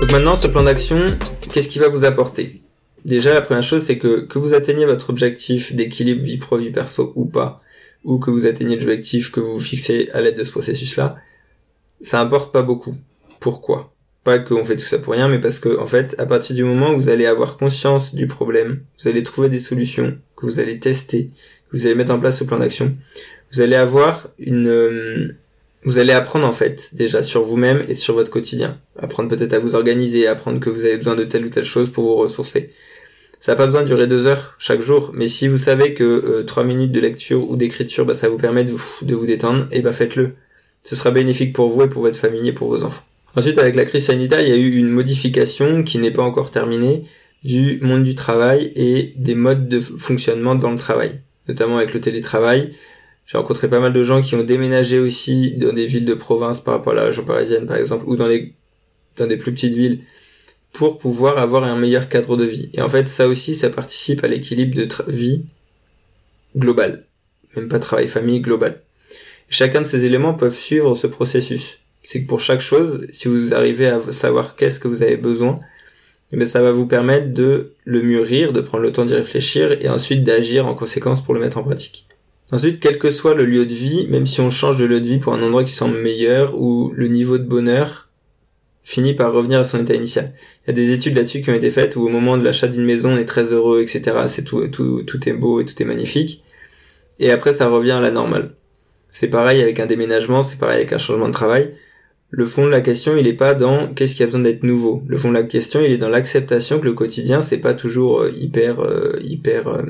Donc 0.00 0.12
maintenant, 0.12 0.36
ce 0.36 0.48
plan 0.48 0.64
d'action, 0.64 1.16
qu'est-ce 1.52 1.68
qu'il 1.68 1.80
va 1.80 1.88
vous 1.88 2.04
apporter? 2.04 2.60
Déjà, 3.04 3.32
la 3.32 3.40
première 3.40 3.62
chose, 3.62 3.82
c'est 3.82 3.98
que 3.98 4.20
que 4.20 4.38
vous 4.38 4.54
atteigniez 4.54 4.86
votre 4.86 5.10
objectif 5.10 5.74
d'équilibre 5.74 6.22
vie 6.22 6.38
pro 6.38 6.56
vie 6.56 6.70
perso 6.70 7.12
ou 7.14 7.26
pas, 7.26 7.62
ou 8.02 8.18
que 8.18 8.30
vous 8.30 8.46
atteigniez 8.46 8.76
l'objectif 8.76 9.30
que 9.30 9.40
vous 9.40 9.60
fixez 9.60 10.10
à 10.12 10.20
l'aide 10.20 10.36
de 10.36 10.44
ce 10.44 10.50
processus-là, 10.50 11.16
ça 12.00 12.20
importe 12.20 12.52
pas 12.52 12.62
beaucoup. 12.62 12.94
Pourquoi? 13.40 13.93
Pas 14.24 14.38
qu'on 14.38 14.64
fait 14.64 14.76
tout 14.76 14.86
ça 14.86 14.98
pour 14.98 15.12
rien, 15.12 15.28
mais 15.28 15.38
parce 15.38 15.58
que 15.58 15.78
en 15.78 15.86
fait, 15.86 16.16
à 16.18 16.26
partir 16.26 16.56
du 16.56 16.64
moment 16.64 16.92
où 16.92 16.96
vous 16.96 17.08
allez 17.10 17.26
avoir 17.26 17.56
conscience 17.56 18.14
du 18.14 18.26
problème, 18.26 18.80
vous 18.98 19.08
allez 19.08 19.22
trouver 19.22 19.48
des 19.48 19.58
solutions 19.58 20.16
que 20.36 20.46
vous 20.46 20.58
allez 20.58 20.78
tester, 20.80 21.30
que 21.70 21.76
vous 21.76 21.86
allez 21.86 21.94
mettre 21.94 22.12
en 22.12 22.18
place 22.18 22.38
ce 22.38 22.44
plan 22.44 22.58
d'action, 22.58 22.96
vous 23.52 23.60
allez 23.60 23.76
avoir 23.76 24.28
une, 24.38 24.68
euh, 24.68 25.36
vous 25.84 25.98
allez 25.98 26.12
apprendre 26.12 26.46
en 26.46 26.52
fait 26.52 26.90
déjà 26.94 27.22
sur 27.22 27.42
vous-même 27.42 27.82
et 27.88 27.94
sur 27.94 28.14
votre 28.14 28.30
quotidien, 28.30 28.78
apprendre 28.98 29.28
peut-être 29.28 29.52
à 29.52 29.58
vous 29.58 29.74
organiser, 29.74 30.26
apprendre 30.26 30.58
que 30.58 30.70
vous 30.70 30.84
avez 30.84 30.96
besoin 30.96 31.14
de 31.14 31.24
telle 31.24 31.44
ou 31.44 31.50
telle 31.50 31.64
chose 31.64 31.90
pour 31.90 32.04
vous 32.04 32.16
ressourcer. 32.16 32.72
Ça 33.40 33.52
n'a 33.52 33.56
pas 33.56 33.66
besoin 33.66 33.82
de 33.82 33.88
durer 33.88 34.06
deux 34.06 34.26
heures 34.26 34.56
chaque 34.58 34.80
jour, 34.80 35.10
mais 35.12 35.28
si 35.28 35.48
vous 35.48 35.58
savez 35.58 35.92
que 35.92 36.02
euh, 36.02 36.42
trois 36.44 36.64
minutes 36.64 36.92
de 36.92 37.00
lecture 37.00 37.50
ou 37.50 37.56
d'écriture, 37.56 38.06
bah, 38.06 38.14
ça 38.14 38.30
vous 38.30 38.38
permet 38.38 38.64
de 38.64 38.70
vous, 38.70 39.26
détendre, 39.26 39.66
et 39.70 39.82
bah 39.82 39.92
faites-le. 39.92 40.32
Ce 40.82 40.96
sera 40.96 41.10
bénéfique 41.10 41.52
pour 41.52 41.68
vous 41.68 41.82
et 41.82 41.88
pour 41.88 42.00
votre 42.00 42.16
famille 42.16 42.48
et 42.48 42.52
pour 42.54 42.68
vos 42.68 42.84
enfants. 42.84 43.02
Ensuite, 43.36 43.58
avec 43.58 43.74
la 43.74 43.84
crise 43.84 44.06
sanitaire, 44.06 44.40
il 44.40 44.48
y 44.48 44.52
a 44.52 44.56
eu 44.56 44.76
une 44.76 44.88
modification 44.88 45.82
qui 45.82 45.98
n'est 45.98 46.12
pas 46.12 46.22
encore 46.22 46.50
terminée, 46.50 47.04
du 47.42 47.78
monde 47.82 48.04
du 48.04 48.14
travail 48.14 48.72
et 48.74 49.12
des 49.16 49.34
modes 49.34 49.68
de 49.68 49.80
fonctionnement 49.80 50.54
dans 50.54 50.70
le 50.70 50.78
travail, 50.78 51.20
notamment 51.48 51.76
avec 51.78 51.92
le 51.92 52.00
télétravail. 52.00 52.74
J'ai 53.26 53.36
rencontré 53.38 53.68
pas 53.68 53.80
mal 53.80 53.92
de 53.92 54.02
gens 54.02 54.22
qui 54.22 54.34
ont 54.34 54.44
déménagé 54.44 54.98
aussi 54.98 55.52
dans 55.52 55.72
des 55.72 55.86
villes 55.86 56.04
de 56.04 56.14
province 56.14 56.60
par 56.60 56.74
rapport 56.74 56.92
à 56.92 56.96
la 56.96 57.04
région 57.04 57.24
parisienne 57.24 57.66
par 57.66 57.76
exemple, 57.76 58.04
ou 58.06 58.16
dans 58.16 58.28
des 58.28 59.36
plus 59.36 59.52
petites 59.52 59.74
villes 59.74 60.00
pour 60.72 60.98
pouvoir 60.98 61.38
avoir 61.38 61.64
un 61.64 61.76
meilleur 61.76 62.08
cadre 62.08 62.36
de 62.36 62.44
vie. 62.44 62.70
Et 62.72 62.80
en 62.80 62.88
fait, 62.88 63.06
ça 63.06 63.28
aussi, 63.28 63.54
ça 63.54 63.70
participe 63.70 64.24
à 64.24 64.28
l'équilibre 64.28 64.76
de 64.76 64.88
vie 65.08 65.44
global. 66.56 67.06
Même 67.56 67.68
pas 67.68 67.78
travail-famille 67.78 68.40
global. 68.40 68.82
Chacun 69.48 69.82
de 69.82 69.86
ces 69.86 70.06
éléments 70.06 70.34
peuvent 70.34 70.56
suivre 70.56 70.94
ce 70.94 71.06
processus. 71.06 71.78
C'est 72.04 72.22
que 72.22 72.28
pour 72.28 72.40
chaque 72.40 72.60
chose, 72.60 73.06
si 73.12 73.28
vous 73.28 73.54
arrivez 73.54 73.88
à 73.88 74.00
savoir 74.12 74.56
qu'est-ce 74.56 74.78
que 74.78 74.88
vous 74.88 75.02
avez 75.02 75.16
besoin, 75.16 75.58
mais 76.32 76.44
eh 76.44 76.46
ça 76.46 76.62
va 76.62 76.72
vous 76.72 76.86
permettre 76.86 77.32
de 77.32 77.72
le 77.84 78.02
mûrir, 78.02 78.52
de 78.52 78.60
prendre 78.60 78.82
le 78.82 78.92
temps 78.92 79.04
d'y 79.04 79.14
réfléchir 79.14 79.72
et 79.80 79.88
ensuite 79.88 80.24
d'agir 80.24 80.66
en 80.66 80.74
conséquence 80.74 81.22
pour 81.22 81.32
le 81.34 81.40
mettre 81.40 81.58
en 81.58 81.62
pratique. 81.62 82.06
Ensuite, 82.52 82.80
quel 82.80 82.98
que 82.98 83.10
soit 83.10 83.34
le 83.34 83.44
lieu 83.44 83.66
de 83.66 83.74
vie, 83.74 84.06
même 84.08 84.26
si 84.26 84.40
on 84.40 84.50
change 84.50 84.76
de 84.76 84.84
lieu 84.84 85.00
de 85.00 85.06
vie 85.06 85.18
pour 85.18 85.32
un 85.32 85.42
endroit 85.42 85.64
qui 85.64 85.72
semble 85.72 85.96
meilleur 85.96 86.60
ou 86.60 86.92
le 86.94 87.08
niveau 87.08 87.38
de 87.38 87.44
bonheur 87.44 88.10
finit 88.82 89.14
par 89.14 89.32
revenir 89.32 89.60
à 89.60 89.64
son 89.64 89.80
état 89.80 89.94
initial. 89.94 90.34
Il 90.64 90.68
y 90.68 90.70
a 90.70 90.74
des 90.74 90.92
études 90.92 91.16
là-dessus 91.16 91.40
qui 91.40 91.50
ont 91.50 91.54
été 91.54 91.70
faites 91.70 91.96
où 91.96 92.02
au 92.02 92.08
moment 92.08 92.36
de 92.36 92.44
l'achat 92.44 92.68
d'une 92.68 92.84
maison, 92.84 93.14
on 93.14 93.18
est 93.18 93.24
très 93.24 93.52
heureux, 93.52 93.80
etc. 93.80 94.24
C'est 94.26 94.44
tout, 94.44 94.66
tout, 94.68 95.02
tout 95.04 95.28
est 95.28 95.32
beau 95.32 95.60
et 95.60 95.64
tout 95.64 95.80
est 95.80 95.86
magnifique. 95.86 96.44
Et 97.18 97.30
après, 97.30 97.54
ça 97.54 97.68
revient 97.68 97.92
à 97.92 98.00
la 98.00 98.10
normale. 98.10 98.54
C'est 99.08 99.28
pareil 99.28 99.62
avec 99.62 99.80
un 99.80 99.86
déménagement, 99.86 100.42
c'est 100.42 100.58
pareil 100.58 100.76
avec 100.76 100.92
un 100.92 100.98
changement 100.98 101.28
de 101.28 101.32
travail. 101.32 101.74
Le 102.36 102.46
fond 102.46 102.66
de 102.66 102.70
la 102.70 102.80
question, 102.80 103.16
il 103.16 103.28
est 103.28 103.34
pas 103.34 103.54
dans 103.54 103.86
qu'est-ce 103.94 104.16
qui 104.16 104.24
a 104.24 104.26
besoin 104.26 104.40
d'être 104.40 104.64
nouveau. 104.64 105.04
Le 105.06 105.16
fond 105.16 105.28
de 105.28 105.34
la 105.34 105.44
question, 105.44 105.80
il 105.80 105.92
est 105.92 105.98
dans 105.98 106.08
l'acceptation 106.08 106.80
que 106.80 106.84
le 106.84 106.92
quotidien, 106.92 107.40
c'est 107.40 107.58
pas 107.58 107.74
toujours 107.74 108.22
euh, 108.22 108.32
hyper, 108.34 108.80
euh, 108.80 109.16
hyper, 109.22 109.68
euh, 109.68 109.82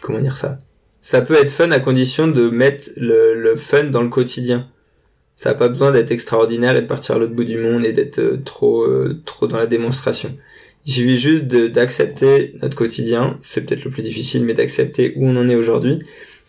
comment 0.00 0.18
dire 0.18 0.38
ça? 0.38 0.56
Ça 1.02 1.20
peut 1.20 1.34
être 1.34 1.50
fun 1.50 1.70
à 1.72 1.78
condition 1.78 2.26
de 2.26 2.48
mettre 2.48 2.88
le, 2.96 3.54
fun 3.54 3.84
dans 3.84 4.00
le 4.00 4.08
quotidien 4.08 4.68
ça 5.36 5.50
n'a 5.50 5.54
pas 5.54 5.68
besoin 5.68 5.90
d'être 5.90 6.10
extraordinaire 6.10 6.76
et 6.76 6.82
de 6.82 6.86
partir 6.86 7.14
à 7.14 7.18
l'autre 7.18 7.32
bout 7.32 7.44
du 7.44 7.56
monde 7.56 7.86
et 7.86 7.94
d'être 7.94 8.20
trop 8.44 8.86
trop 9.24 9.46
dans 9.46 9.56
la 9.56 9.66
démonstration. 9.66 10.36
Il 10.84 10.92
suffit 10.92 11.16
juste 11.16 11.44
d'accepter 11.44 12.52
notre 12.60 12.76
quotidien, 12.76 13.38
c'est 13.40 13.64
peut-être 13.64 13.86
le 13.86 13.90
plus 13.90 14.02
difficile, 14.02 14.44
mais 14.44 14.52
d'accepter 14.52 15.14
où 15.16 15.26
on 15.26 15.36
en 15.36 15.48
est 15.48 15.54
aujourd'hui, 15.54 16.00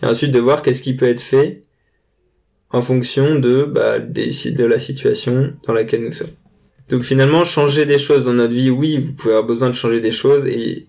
et 0.04 0.06
ensuite 0.06 0.34
de 0.34 0.40
voir 0.40 0.62
qu'est-ce 0.62 0.82
qui 0.82 0.94
peut 0.94 1.08
être 1.08 1.22
fait 1.22 1.62
en 2.74 2.82
fonction 2.82 3.40
de 3.40 3.64
bah, 3.64 4.00
de 4.00 4.66
la 4.66 4.80
situation 4.80 5.54
dans 5.66 5.74
laquelle 5.74 6.04
nous 6.04 6.12
sommes. 6.12 6.28
Donc 6.90 7.04
finalement, 7.04 7.44
changer 7.44 7.86
des 7.86 7.98
choses 7.98 8.26
dans 8.26 8.34
notre 8.34 8.54
vie, 8.54 8.70
oui, 8.70 8.98
vous 8.98 9.14
pouvez 9.14 9.34
avoir 9.34 9.48
besoin 9.48 9.70
de 9.70 9.76
changer 9.76 10.02
des 10.02 10.12
choses, 10.12 10.46
et, 10.46 10.88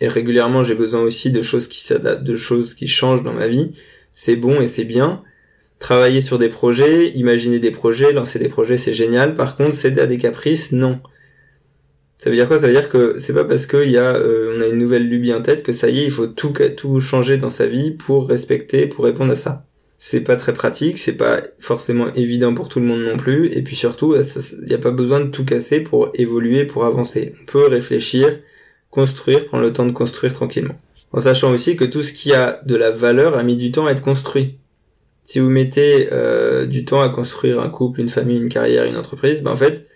et 0.00 0.08
régulièrement 0.08 0.62
j'ai 0.62 0.74
besoin 0.74 1.00
aussi 1.00 1.30
de 1.30 1.42
choses 1.42 1.66
qui 1.68 1.80
s'adaptent, 1.80 2.24
de 2.24 2.36
choses 2.36 2.74
qui 2.74 2.86
changent 2.86 3.24
dans 3.24 3.34
ma 3.34 3.48
vie. 3.48 3.72
C'est 4.12 4.36
bon 4.36 4.60
et 4.60 4.68
c'est 4.68 4.84
bien, 4.84 5.22
Travailler 5.82 6.20
sur 6.20 6.38
des 6.38 6.48
projets, 6.48 7.08
imaginer 7.08 7.58
des 7.58 7.72
projets, 7.72 8.12
lancer 8.12 8.38
des 8.38 8.48
projets, 8.48 8.76
c'est 8.76 8.94
génial. 8.94 9.34
Par 9.34 9.56
contre, 9.56 9.74
céder 9.74 10.00
à 10.00 10.06
des 10.06 10.16
caprices, 10.16 10.70
non. 10.70 11.00
Ça 12.18 12.30
veut 12.30 12.36
dire 12.36 12.46
quoi? 12.46 12.60
Ça 12.60 12.68
veut 12.68 12.72
dire 12.72 12.88
que 12.88 13.18
c'est 13.18 13.34
pas 13.34 13.44
parce 13.44 13.66
qu'il 13.66 13.90
y 13.90 13.98
a, 13.98 14.14
euh, 14.14 14.54
on 14.56 14.60
a 14.60 14.68
une 14.68 14.78
nouvelle 14.78 15.08
lubie 15.08 15.34
en 15.34 15.42
tête 15.42 15.64
que 15.64 15.72
ça 15.72 15.88
y 15.88 15.98
est, 15.98 16.04
il 16.04 16.12
faut 16.12 16.28
tout 16.28 16.52
tout 16.76 17.00
changer 17.00 17.36
dans 17.36 17.48
sa 17.50 17.66
vie 17.66 17.90
pour 17.90 18.28
respecter, 18.28 18.86
pour 18.86 19.04
répondre 19.04 19.32
à 19.32 19.36
ça. 19.36 19.66
C'est 20.04 20.20
pas 20.20 20.34
très 20.34 20.52
pratique, 20.52 20.98
c'est 20.98 21.16
pas 21.16 21.40
forcément 21.60 22.12
évident 22.14 22.54
pour 22.54 22.68
tout 22.68 22.80
le 22.80 22.86
monde 22.86 23.02
non 23.02 23.16
plus, 23.16 23.52
et 23.52 23.62
puis 23.62 23.76
surtout, 23.76 24.16
il 24.16 24.66
n'y 24.66 24.74
a 24.74 24.78
pas 24.78 24.90
besoin 24.90 25.20
de 25.20 25.30
tout 25.30 25.44
casser 25.44 25.78
pour 25.78 26.10
évoluer, 26.14 26.64
pour 26.64 26.84
avancer. 26.84 27.36
On 27.40 27.44
peut 27.44 27.68
réfléchir, 27.68 28.40
construire, 28.90 29.46
prendre 29.46 29.62
le 29.62 29.72
temps 29.72 29.86
de 29.86 29.92
construire 29.92 30.32
tranquillement. 30.32 30.74
En 31.12 31.20
sachant 31.20 31.52
aussi 31.52 31.76
que 31.76 31.84
tout 31.84 32.02
ce 32.02 32.12
qui 32.12 32.32
a 32.32 32.60
de 32.66 32.74
la 32.74 32.90
valeur 32.90 33.36
a 33.38 33.44
mis 33.44 33.54
du 33.54 33.70
temps 33.70 33.86
à 33.86 33.92
être 33.92 34.02
construit 34.02 34.58
si 35.24 35.38
vous 35.38 35.50
mettez 35.50 36.08
euh, 36.10 36.66
du 36.66 36.84
temps 36.84 37.00
à 37.00 37.08
construire 37.08 37.60
un 37.60 37.68
couple, 37.68 38.00
une 38.00 38.08
famille, 38.08 38.38
une 38.38 38.48
carrière, 38.48 38.86
une 38.86 38.96
entreprise, 38.96 39.40
ben 39.40 39.52
en 39.52 39.56
fait, 39.56 39.86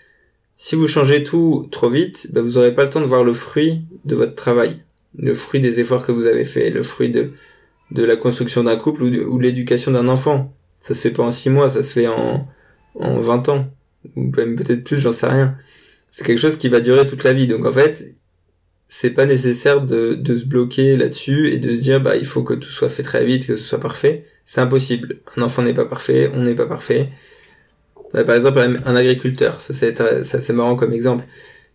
si 0.54 0.76
vous 0.76 0.86
changez 0.86 1.24
tout 1.24 1.66
trop 1.72 1.90
vite, 1.90 2.28
ben 2.32 2.42
vous 2.42 2.52
n'aurez 2.52 2.72
pas 2.72 2.84
le 2.84 2.90
temps 2.90 3.00
de 3.00 3.06
voir 3.06 3.24
le 3.24 3.32
fruit 3.32 3.80
de 4.04 4.14
votre 4.14 4.36
travail, 4.36 4.84
le 5.18 5.34
fruit 5.34 5.58
des 5.58 5.80
efforts 5.80 6.06
que 6.06 6.12
vous 6.12 6.26
avez 6.26 6.44
fait, 6.44 6.70
le 6.70 6.84
fruit 6.84 7.10
de 7.10 7.32
de 7.90 8.04
la 8.04 8.16
construction 8.16 8.64
d'un 8.64 8.76
couple 8.76 9.02
ou, 9.04 9.10
de, 9.10 9.42
l'éducation 9.42 9.92
d'un 9.92 10.08
enfant. 10.08 10.54
Ça 10.80 10.94
se 10.94 11.08
fait 11.08 11.14
pas 11.14 11.22
en 11.22 11.30
six 11.30 11.50
mois, 11.50 11.68
ça 11.68 11.82
se 11.82 11.92
fait 11.92 12.08
en 12.08 12.48
en 12.98 13.20
20 13.20 13.48
ans 13.50 13.66
ou 14.14 14.30
même 14.36 14.56
peut-être 14.56 14.84
plus, 14.84 14.98
j'en 14.98 15.12
sais 15.12 15.26
rien. 15.26 15.56
C'est 16.10 16.24
quelque 16.24 16.38
chose 16.38 16.56
qui 16.56 16.68
va 16.68 16.80
durer 16.80 17.06
toute 17.06 17.24
la 17.24 17.32
vie. 17.32 17.46
Donc 17.46 17.66
en 17.66 17.72
fait, 17.72 18.14
c'est 18.88 19.10
pas 19.10 19.26
nécessaire 19.26 19.82
de, 19.82 20.14
de 20.14 20.36
se 20.36 20.46
bloquer 20.46 20.96
là-dessus 20.96 21.52
et 21.52 21.58
de 21.58 21.74
se 21.74 21.82
dire 21.82 22.00
bah 22.00 22.16
il 22.16 22.26
faut 22.26 22.42
que 22.42 22.54
tout 22.54 22.70
soit 22.70 22.88
fait 22.88 23.02
très 23.02 23.24
vite, 23.24 23.46
que 23.46 23.56
ce 23.56 23.64
soit 23.64 23.80
parfait. 23.80 24.24
C'est 24.44 24.60
impossible. 24.60 25.20
Un 25.36 25.42
enfant 25.42 25.62
n'est 25.62 25.74
pas 25.74 25.86
parfait, 25.86 26.30
on 26.34 26.42
n'est 26.42 26.54
pas 26.54 26.66
parfait. 26.66 27.10
Bah, 28.14 28.24
par 28.24 28.36
exemple, 28.36 28.58
un 28.58 28.96
agriculteur, 28.96 29.60
ça 29.60 29.72
c'est 29.74 30.52
marrant 30.52 30.76
comme 30.76 30.92
exemple. 30.92 31.24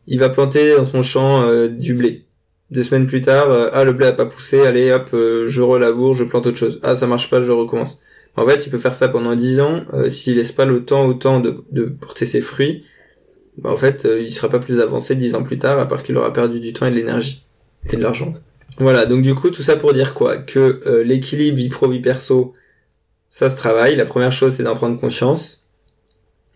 Il 0.07 0.19
va 0.19 0.29
planter 0.29 0.75
dans 0.75 0.85
son 0.85 1.03
champ 1.03 1.43
euh, 1.43 1.67
du 1.67 1.93
blé. 1.93 2.25
Deux 2.71 2.83
semaines 2.83 3.05
plus 3.05 3.21
tard, 3.21 3.51
euh, 3.51 3.69
ah 3.73 3.83
le 3.83 3.93
blé 3.93 4.07
a 4.07 4.13
pas 4.13 4.25
poussé, 4.25 4.61
allez 4.61 4.91
hop, 4.91 5.09
euh, 5.13 5.45
je 5.47 5.61
relavoure, 5.61 6.13
je 6.13 6.23
plante 6.23 6.47
autre 6.47 6.57
chose. 6.57 6.79
Ah 6.83 6.95
ça 6.95 7.05
marche 7.05 7.29
pas, 7.29 7.41
je 7.41 7.51
recommence. 7.51 8.01
En 8.37 8.45
fait, 8.45 8.65
il 8.65 8.69
peut 8.69 8.77
faire 8.77 8.93
ça 8.93 9.09
pendant 9.09 9.35
dix 9.35 9.59
ans 9.59 9.83
s'il 10.07 10.37
laisse 10.37 10.53
pas 10.53 10.65
le 10.65 10.85
temps 10.85 11.05
autant 11.05 11.41
de, 11.41 11.63
de 11.71 11.83
porter 11.83 12.25
ses 12.25 12.39
fruits 12.39 12.85
bah, 13.57 13.71
en 13.71 13.77
fait, 13.77 14.05
euh, 14.05 14.21
il 14.21 14.31
sera 14.33 14.49
pas 14.49 14.59
plus 14.59 14.79
avancé 14.79 15.15
dix 15.15 15.35
ans 15.35 15.43
plus 15.43 15.57
tard, 15.57 15.79
à 15.79 15.87
part 15.87 16.03
qu'il 16.03 16.17
aura 16.17 16.31
perdu 16.33 16.59
du 16.59 16.73
temps 16.73 16.85
et 16.85 16.91
de 16.91 16.95
l'énergie 16.95 17.45
et 17.89 17.95
de 17.95 18.01
l'argent. 18.01 18.33
Voilà, 18.77 19.05
donc 19.05 19.21
du 19.21 19.35
coup, 19.35 19.49
tout 19.49 19.63
ça 19.63 19.75
pour 19.75 19.93
dire 19.93 20.13
quoi? 20.13 20.37
Que 20.37 20.81
euh, 20.85 21.03
l'équilibre 21.03 21.57
vie 21.57 21.69
pro 21.69 21.89
vie 21.89 21.99
perso, 21.99 22.53
ça 23.29 23.49
se 23.49 23.57
travaille. 23.57 23.95
La 23.95 24.05
première 24.05 24.31
chose, 24.31 24.53
c'est 24.53 24.63
d'en 24.63 24.75
prendre 24.75 24.99
conscience, 24.99 25.67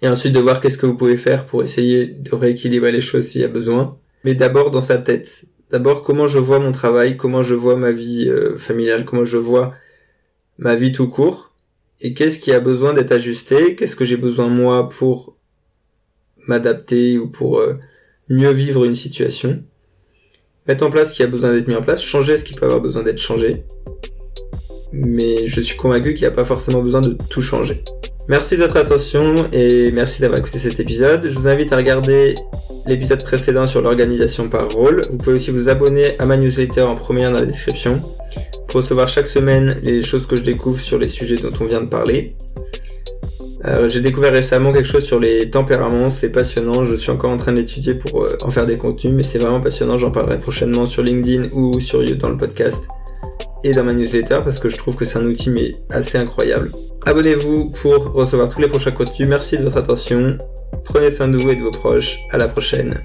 et 0.02 0.08
ensuite 0.08 0.34
de 0.34 0.40
voir 0.40 0.62
qu'est-ce 0.62 0.78
que 0.78 0.86
vous 0.86 0.96
pouvez 0.96 1.18
faire 1.18 1.46
pour 1.46 1.62
essayer 1.64 2.08
de 2.08 2.34
rééquilibrer 2.34 2.92
les 2.92 3.02
choses 3.02 3.28
s'il 3.28 3.42
y 3.42 3.46
a 3.46 3.50
besoin. 3.50 3.98
Mais 4.24 4.34
d'abord 4.34 4.72
dans 4.72 4.82
sa 4.82 4.98
tête. 4.98 5.46
D'abord, 5.72 6.04
comment 6.04 6.28
je 6.28 6.40
vois 6.40 6.60
mon 6.60 6.72
travail, 6.72 7.18
comment 7.18 7.42
je 7.42 7.56
vois 7.56 7.76
ma 7.76 7.92
vie 7.92 8.30
euh, 8.30 8.58
familiale, 8.58 9.06
comment 9.06 9.24
je 9.24 9.38
vois 9.38 9.74
ma 10.58 10.76
vie 10.76 10.92
tout 10.92 11.10
court, 11.10 11.52
et 12.02 12.14
qu'est-ce 12.14 12.40
qui 12.40 12.52
a 12.52 12.60
besoin 12.60 12.94
d'être 12.94 13.12
ajusté, 13.12 13.76
qu'est-ce 13.76 13.96
que 13.96 14.06
j'ai 14.06 14.18
besoin 14.18 14.48
moi 14.48 14.90
pour 14.90 15.36
m'adapter 16.48 17.18
ou 17.18 17.28
pour 17.28 17.60
euh, 17.60 17.80
mieux 18.30 18.52
vivre 18.52 18.86
une 18.86 18.96
situation. 18.96 19.64
Mettre 20.68 20.86
en 20.86 20.90
place 20.90 21.12
ce 21.12 21.16
qui 21.16 21.24
a 21.24 21.28
besoin 21.28 21.54
d'être 21.54 21.68
mis 21.68 21.76
en 21.76 21.82
place, 21.82 22.02
changer 22.02 22.38
ce 22.38 22.44
qui 22.44 22.54
peut 22.54 22.66
avoir 22.66 22.82
besoin 22.82 23.04
d'être 23.04 23.20
changé. 23.20 23.64
Mais 24.92 25.48
je 25.48 25.62
suis 25.62 25.78
convaincu 25.78 26.14
qu'il 26.14 26.22
n'y 26.22 26.28
a 26.28 26.32
pas 26.32 26.46
forcément 26.46 26.82
besoin 26.82 27.02
de 27.02 27.18
tout 27.30 27.42
changer. 27.42 27.84
Merci 28.28 28.58
de 28.58 28.64
votre 28.64 28.78
attention 28.78 29.36
et 29.54 29.92
merci 29.92 30.20
d'avoir 30.20 30.40
écouté 30.40 30.58
cet 30.58 30.80
épisode. 30.80 31.28
Je 31.28 31.38
vous 31.38 31.48
invite 31.48 31.72
à 31.74 31.78
regarder 31.78 32.34
l'épisode 32.88 33.24
précédent 33.24 33.68
sur 33.68 33.84
l'organisation 33.84 34.50
par 34.50 34.68
rôle. 34.72 35.04
Vous 35.12 35.18
pouvez 35.18 35.36
aussi 35.36 35.52
vous 35.52 35.70
abonner 35.70 36.18
à 36.18 36.26
ma 36.26 36.36
newsletter 36.36 36.82
en 36.82 36.96
premier 36.96 37.26
dans 37.26 37.34
la 37.34 37.44
description 37.44 37.96
pour 38.68 38.82
recevoir 38.82 39.08
chaque 39.08 39.28
semaine 39.28 39.80
les 39.84 40.02
choses 40.02 40.26
que 40.26 40.36
je 40.36 40.42
découvre 40.42 40.80
sur 40.80 40.98
les 40.98 41.08
sujets 41.08 41.36
dont 41.36 41.52
on 41.62 41.66
vient 41.66 41.84
de 41.84 41.90
parler. 41.90 42.36
Euh, 43.66 43.90
j'ai 43.90 44.02
découvert 44.02 44.34
récemment 44.34 44.74
quelque 44.74 44.88
chose 44.88 45.06
sur 45.06 45.20
les 45.20 45.52
tempéraments, 45.52 46.10
c'est 46.10 46.30
passionnant, 46.30 46.84
je 46.84 46.96
suis 46.96 47.12
encore 47.12 47.32
en 47.32 47.38
train 47.38 47.54
d'étudier 47.54 47.94
pour 47.96 48.24
euh, 48.24 48.38
en 48.44 48.50
faire 48.50 48.66
des 48.66 48.78
contenus, 48.78 49.14
mais 49.16 49.24
c'est 49.24 49.40
vraiment 49.40 49.62
passionnant, 49.62 49.98
j'en 49.98 50.12
parlerai 50.12 50.38
prochainement 50.38 50.86
sur 50.86 51.02
LinkedIn 51.02 51.46
ou 51.56 51.80
sur 51.80 52.04
dans 52.18 52.30
le 52.30 52.38
podcast 52.38 52.88
dans 53.74 53.84
ma 53.84 53.94
newsletter 53.94 54.40
parce 54.44 54.60
que 54.60 54.70
je 54.70 54.78
trouve 54.78 54.96
que 54.96 55.06
c'est 55.06 55.18
un 55.18 55.26
outil 55.26 55.50
mais 55.50 55.72
assez 55.90 56.18
incroyable. 56.18 56.68
Abonnez-vous 57.06 57.72
pour 57.72 58.14
recevoir 58.14 58.50
tous 58.50 58.62
les 58.62 58.68
prochains 58.68 58.92
contenus, 58.92 59.28
merci 59.28 59.58
de 59.58 59.64
votre 59.64 59.78
attention, 59.78 60.38
prenez 60.84 61.12
soin 61.12 61.28
de 61.28 61.38
vous 61.38 61.50
et 61.50 61.56
de 61.56 61.62
vos 61.62 61.72
proches, 61.72 62.18
à 62.32 62.38
la 62.38 62.48
prochaine. 62.48 62.96